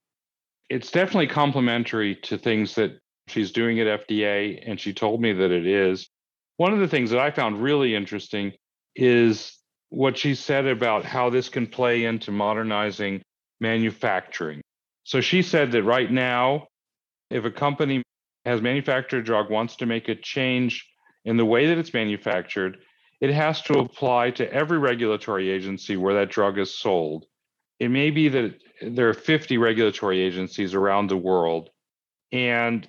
It's 0.71 0.91
definitely 0.91 1.29
complementary 1.29 2.17
to 2.17 2.37
things 2.37 2.75
that 2.75 2.99
she's 3.27 3.53
doing 3.53 3.81
at 3.81 4.07
FDA, 4.07 4.63
and 4.67 4.79
she 4.79 4.93
told 4.93 5.21
me 5.21 5.33
that 5.33 5.51
it 5.51 5.67
is. 5.67 6.09
One 6.57 6.73
of 6.73 6.81
the 6.81 6.89
things 6.89 7.11
that 7.11 7.21
I 7.21 7.31
found 7.31 7.63
really 7.63 7.95
interesting 7.95 8.53
is 8.95 9.57
what 9.91 10.19
she 10.19 10.35
said 10.35 10.67
about 10.67 11.05
how 11.05 11.31
this 11.31 11.49
can 11.49 11.67
play 11.67 12.05
into 12.05 12.31
modernizing 12.31 13.23
manufacturing. 13.61 14.61
So 15.05 15.21
she 15.21 15.43
said 15.43 15.73
that 15.73 15.85
right 15.85 16.11
now, 16.11 16.67
if 17.31 17.45
a 17.45 17.51
company 17.51 18.03
has 18.45 18.61
manufactured 18.61 19.21
a 19.21 19.23
drug, 19.23 19.51
wants 19.51 19.77
to 19.77 19.87
make 19.87 20.09
a 20.09 20.15
change 20.15 20.87
in 21.25 21.37
the 21.37 21.45
way 21.45 21.67
that 21.67 21.79
it's 21.79 21.95
manufactured, 21.95 22.79
it 23.21 23.31
has 23.31 23.63
to 23.63 23.79
apply 23.79 24.31
to 24.33 24.53
every 24.53 24.79
regulatory 24.79 25.51
agency 25.51 25.97
where 25.97 26.15
that 26.15 26.31
drug 26.31 26.59
is 26.59 26.79
sold. 26.79 27.27
It 27.81 27.91
may 27.91 28.11
be 28.11 28.29
that 28.29 28.55
there 28.83 29.09
are 29.09 29.15
50 29.15 29.59
regulatory 29.59 30.21
agencies 30.21 30.75
around 30.75 31.09
the 31.09 31.17
world, 31.17 31.71
and 32.33 32.87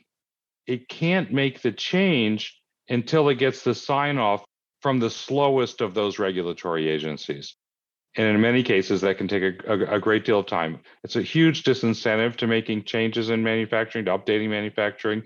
it 0.67 0.87
can't 0.87 1.31
make 1.31 1.61
the 1.61 1.71
change 1.71 2.59
until 2.89 3.29
it 3.29 3.35
gets 3.35 3.63
the 3.63 3.75
sign 3.75 4.17
off 4.17 4.43
from 4.81 4.99
the 4.99 5.09
slowest 5.09 5.81
of 5.81 5.93
those 5.93 6.19
regulatory 6.19 6.89
agencies. 6.89 7.55
And 8.15 8.27
in 8.27 8.41
many 8.41 8.63
cases, 8.63 9.01
that 9.01 9.17
can 9.17 9.27
take 9.27 9.43
a, 9.43 9.71
a, 9.71 9.95
a, 9.95 9.99
great 9.99 10.25
deal 10.25 10.39
of 10.39 10.47
time. 10.47 10.79
It's 11.03 11.15
a 11.15 11.21
huge 11.21 11.63
disincentive 11.63 12.37
to 12.37 12.47
making 12.47 12.85
changes 12.85 13.29
in 13.29 13.43
manufacturing, 13.43 14.05
to 14.05 14.17
updating 14.17 14.49
manufacturing. 14.49 15.23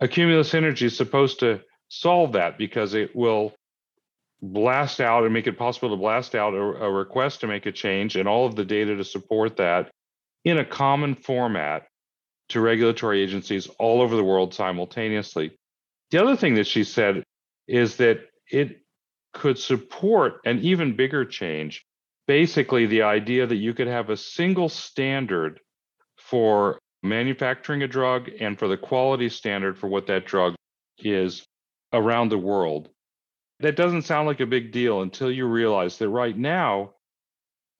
Accumulus 0.00 0.50
Synergy 0.50 0.82
is 0.82 0.96
supposed 0.96 1.40
to 1.40 1.60
solve 1.88 2.32
that 2.32 2.56
because 2.56 2.94
it 2.94 3.14
will 3.14 3.52
blast 4.40 5.00
out 5.00 5.24
and 5.24 5.32
make 5.32 5.46
it 5.46 5.58
possible 5.58 5.90
to 5.90 5.96
blast 5.96 6.34
out 6.34 6.54
a, 6.54 6.58
a 6.58 6.90
request 6.90 7.40
to 7.40 7.46
make 7.46 7.66
a 7.66 7.72
change 7.72 8.16
and 8.16 8.28
all 8.28 8.46
of 8.46 8.54
the 8.54 8.64
data 8.64 8.96
to 8.96 9.04
support 9.04 9.56
that 9.56 9.90
in 10.44 10.58
a 10.58 10.64
common 10.64 11.14
format 11.14 11.86
to 12.48 12.60
regulatory 12.60 13.20
agencies 13.20 13.66
all 13.78 14.00
over 14.00 14.16
the 14.16 14.24
world 14.24 14.54
simultaneously. 14.54 15.52
The 16.10 16.22
other 16.22 16.36
thing 16.36 16.54
that 16.54 16.66
she 16.66 16.84
said 16.84 17.22
is 17.66 17.96
that 17.96 18.20
it 18.50 18.80
could 19.34 19.58
support 19.58 20.40
an 20.44 20.60
even 20.60 20.96
bigger 20.96 21.24
change. 21.24 21.84
Basically, 22.26 22.86
the 22.86 23.02
idea 23.02 23.46
that 23.46 23.56
you 23.56 23.74
could 23.74 23.86
have 23.86 24.08
a 24.08 24.16
single 24.16 24.68
standard 24.68 25.60
for 26.16 26.78
manufacturing 27.02 27.82
a 27.82 27.88
drug 27.88 28.30
and 28.40 28.58
for 28.58 28.68
the 28.68 28.76
quality 28.76 29.28
standard 29.28 29.78
for 29.78 29.88
what 29.88 30.06
that 30.06 30.26
drug 30.26 30.54
is 30.98 31.44
around 31.92 32.30
the 32.30 32.38
world. 32.38 32.88
That 33.60 33.76
doesn't 33.76 34.02
sound 34.02 34.28
like 34.28 34.40
a 34.40 34.46
big 34.46 34.72
deal 34.72 35.02
until 35.02 35.30
you 35.30 35.46
realize 35.46 35.98
that 35.98 36.08
right 36.08 36.36
now, 36.36 36.94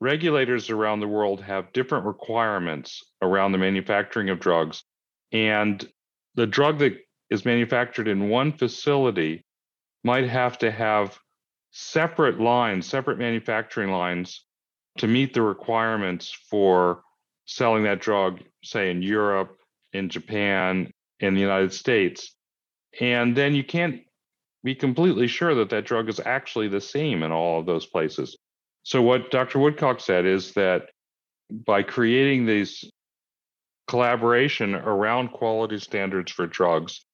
regulators 0.00 0.70
around 0.70 1.00
the 1.00 1.08
world 1.08 1.40
have 1.42 1.72
different 1.72 2.06
requirements 2.06 3.02
around 3.22 3.52
the 3.52 3.58
manufacturing 3.58 4.28
of 4.30 4.40
drugs. 4.40 4.82
And 5.32 5.86
the 6.34 6.46
drug 6.46 6.78
that 6.80 6.96
is 7.30 7.44
manufactured 7.44 8.08
in 8.08 8.28
one 8.28 8.52
facility 8.52 9.44
might 10.04 10.28
have 10.28 10.58
to 10.58 10.70
have 10.70 11.18
separate 11.70 12.40
lines, 12.40 12.86
separate 12.86 13.18
manufacturing 13.18 13.90
lines 13.90 14.44
to 14.98 15.06
meet 15.06 15.34
the 15.34 15.42
requirements 15.42 16.32
for 16.50 17.02
selling 17.44 17.84
that 17.84 18.00
drug, 18.00 18.40
say 18.64 18.90
in 18.90 19.02
Europe, 19.02 19.56
in 19.92 20.08
Japan, 20.08 20.90
in 21.20 21.34
the 21.34 21.40
United 21.40 21.72
States. 21.72 22.34
And 23.00 23.36
then 23.36 23.54
you 23.54 23.64
can't 23.64 24.02
be 24.64 24.74
completely 24.74 25.26
sure 25.26 25.54
that 25.54 25.70
that 25.70 25.86
drug 25.86 26.08
is 26.08 26.20
actually 26.24 26.68
the 26.68 26.80
same 26.80 27.22
in 27.22 27.32
all 27.32 27.60
of 27.60 27.66
those 27.66 27.86
places. 27.86 28.36
So, 28.82 29.02
what 29.02 29.30
Dr. 29.30 29.58
Woodcock 29.58 30.00
said 30.00 30.26
is 30.26 30.52
that 30.54 30.90
by 31.50 31.82
creating 31.82 32.46
these 32.46 32.90
collaboration 33.86 34.74
around 34.74 35.28
quality 35.32 35.78
standards 35.78 36.32
for 36.32 36.46
drugs, 36.46 37.04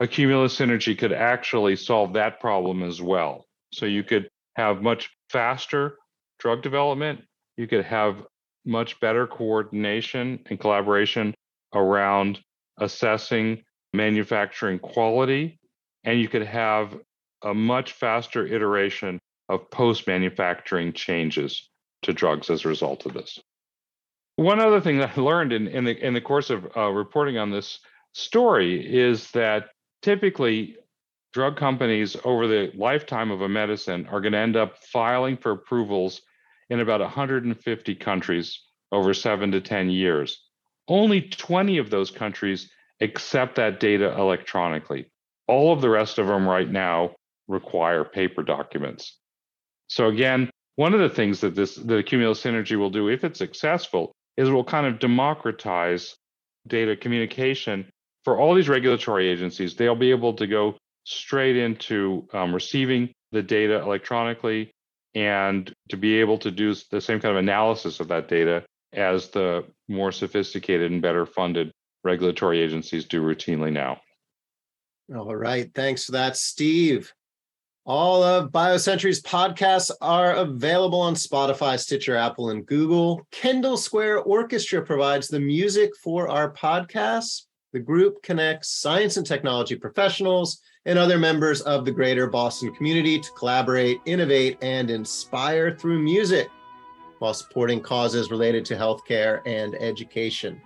Accumulus 0.00 0.58
Synergy 0.58 0.96
could 0.98 1.12
actually 1.12 1.76
solve 1.76 2.14
that 2.14 2.40
problem 2.40 2.82
as 2.82 3.00
well. 3.00 3.46
So 3.72 3.86
you 3.86 4.02
could 4.02 4.28
have 4.56 4.82
much 4.82 5.10
faster 5.30 5.96
drug 6.38 6.62
development. 6.62 7.22
You 7.56 7.66
could 7.66 7.84
have 7.84 8.24
much 8.64 8.98
better 9.00 9.26
coordination 9.26 10.40
and 10.46 10.58
collaboration 10.58 11.34
around 11.74 12.40
assessing 12.78 13.62
manufacturing 13.92 14.78
quality. 14.78 15.58
And 16.04 16.20
you 16.20 16.28
could 16.28 16.46
have 16.46 16.96
a 17.42 17.54
much 17.54 17.92
faster 17.92 18.46
iteration 18.46 19.20
of 19.48 19.70
post 19.70 20.06
manufacturing 20.06 20.92
changes 20.92 21.68
to 22.02 22.12
drugs 22.12 22.50
as 22.50 22.64
a 22.64 22.68
result 22.68 23.06
of 23.06 23.14
this. 23.14 23.40
One 24.36 24.60
other 24.60 24.80
thing 24.80 24.98
that 24.98 25.16
I 25.16 25.20
learned 25.20 25.52
in, 25.52 25.68
in, 25.68 25.84
the, 25.84 25.96
in 26.04 26.14
the 26.14 26.20
course 26.20 26.50
of 26.50 26.66
uh, 26.76 26.88
reporting 26.90 27.38
on 27.38 27.50
this 27.50 27.78
story 28.12 28.94
is 28.94 29.30
that 29.32 29.70
typically 30.02 30.76
drug 31.32 31.56
companies 31.56 32.16
over 32.24 32.46
the 32.46 32.70
lifetime 32.74 33.30
of 33.30 33.42
a 33.42 33.48
medicine 33.48 34.06
are 34.06 34.20
going 34.20 34.32
to 34.32 34.38
end 34.38 34.56
up 34.56 34.78
filing 34.78 35.36
for 35.36 35.52
approvals 35.52 36.22
in 36.70 36.80
about 36.80 37.00
150 37.00 37.94
countries 37.96 38.60
over 38.92 39.12
seven 39.12 39.50
to 39.52 39.60
10 39.60 39.90
years. 39.90 40.40
Only 40.88 41.22
20 41.22 41.78
of 41.78 41.90
those 41.90 42.10
countries 42.10 42.70
accept 43.00 43.56
that 43.56 43.80
data 43.80 44.14
electronically. 44.16 45.06
All 45.46 45.72
of 45.72 45.80
the 45.80 45.90
rest 45.90 46.18
of 46.18 46.26
them 46.26 46.48
right 46.48 46.70
now 46.70 47.14
require 47.48 48.04
paper 48.04 48.42
documents. 48.42 49.18
So 49.88 50.08
again, 50.08 50.50
one 50.76 50.94
of 50.94 51.00
the 51.00 51.08
things 51.08 51.40
that 51.40 51.54
this 51.54 51.76
the 51.76 51.98
Accumulus 51.98 52.42
Synergy 52.42 52.76
will 52.76 52.90
do, 52.90 53.08
if 53.08 53.24
it's 53.24 53.38
successful, 53.38 54.12
is 54.36 54.48
it 54.48 54.52
will 54.52 54.64
kind 54.64 54.86
of 54.86 54.98
democratize 54.98 56.16
data 56.66 56.96
communication 56.96 57.86
for 58.24 58.38
all 58.38 58.54
these 58.54 58.68
regulatory 58.68 59.28
agencies, 59.28 59.76
they'll 59.76 59.94
be 59.94 60.10
able 60.10 60.32
to 60.34 60.46
go 60.46 60.76
straight 61.04 61.56
into 61.56 62.26
um, 62.32 62.54
receiving 62.54 63.12
the 63.32 63.42
data 63.42 63.80
electronically 63.80 64.70
and 65.14 65.72
to 65.90 65.96
be 65.96 66.18
able 66.20 66.38
to 66.38 66.50
do 66.50 66.74
the 66.90 67.00
same 67.00 67.20
kind 67.20 67.32
of 67.32 67.38
analysis 67.38 68.00
of 68.00 68.08
that 68.08 68.28
data 68.28 68.64
as 68.92 69.28
the 69.28 69.64
more 69.88 70.10
sophisticated 70.10 70.90
and 70.90 71.02
better 71.02 71.26
funded 71.26 71.70
regulatory 72.02 72.60
agencies 72.60 73.04
do 73.04 73.22
routinely 73.22 73.72
now. 73.72 74.00
All 75.12 75.34
right. 75.34 75.70
Thanks 75.74 76.04
for 76.04 76.12
that, 76.12 76.36
Steve. 76.36 77.12
All 77.86 78.22
of 78.22 78.50
BioCentury's 78.50 79.20
podcasts 79.20 79.90
are 80.00 80.32
available 80.32 81.00
on 81.00 81.14
Spotify, 81.14 81.78
Stitcher, 81.78 82.16
Apple, 82.16 82.48
and 82.48 82.64
Google. 82.64 83.26
Kendall 83.30 83.76
Square 83.76 84.20
Orchestra 84.20 84.80
provides 84.80 85.28
the 85.28 85.40
music 85.40 85.90
for 86.02 86.30
our 86.30 86.50
podcasts. 86.54 87.42
The 87.74 87.80
group 87.80 88.22
connects 88.22 88.70
science 88.70 89.18
and 89.18 89.26
technology 89.26 89.76
professionals 89.76 90.60
and 90.86 90.98
other 90.98 91.18
members 91.18 91.60
of 91.62 91.84
the 91.84 91.90
greater 91.90 92.26
Boston 92.26 92.74
community 92.74 93.18
to 93.18 93.30
collaborate, 93.36 93.98
innovate, 94.06 94.56
and 94.62 94.90
inspire 94.90 95.76
through 95.76 95.98
music 95.98 96.48
while 97.18 97.34
supporting 97.34 97.80
causes 97.82 98.30
related 98.30 98.64
to 98.66 98.76
healthcare 98.76 99.42
and 99.44 99.74
education. 99.74 100.60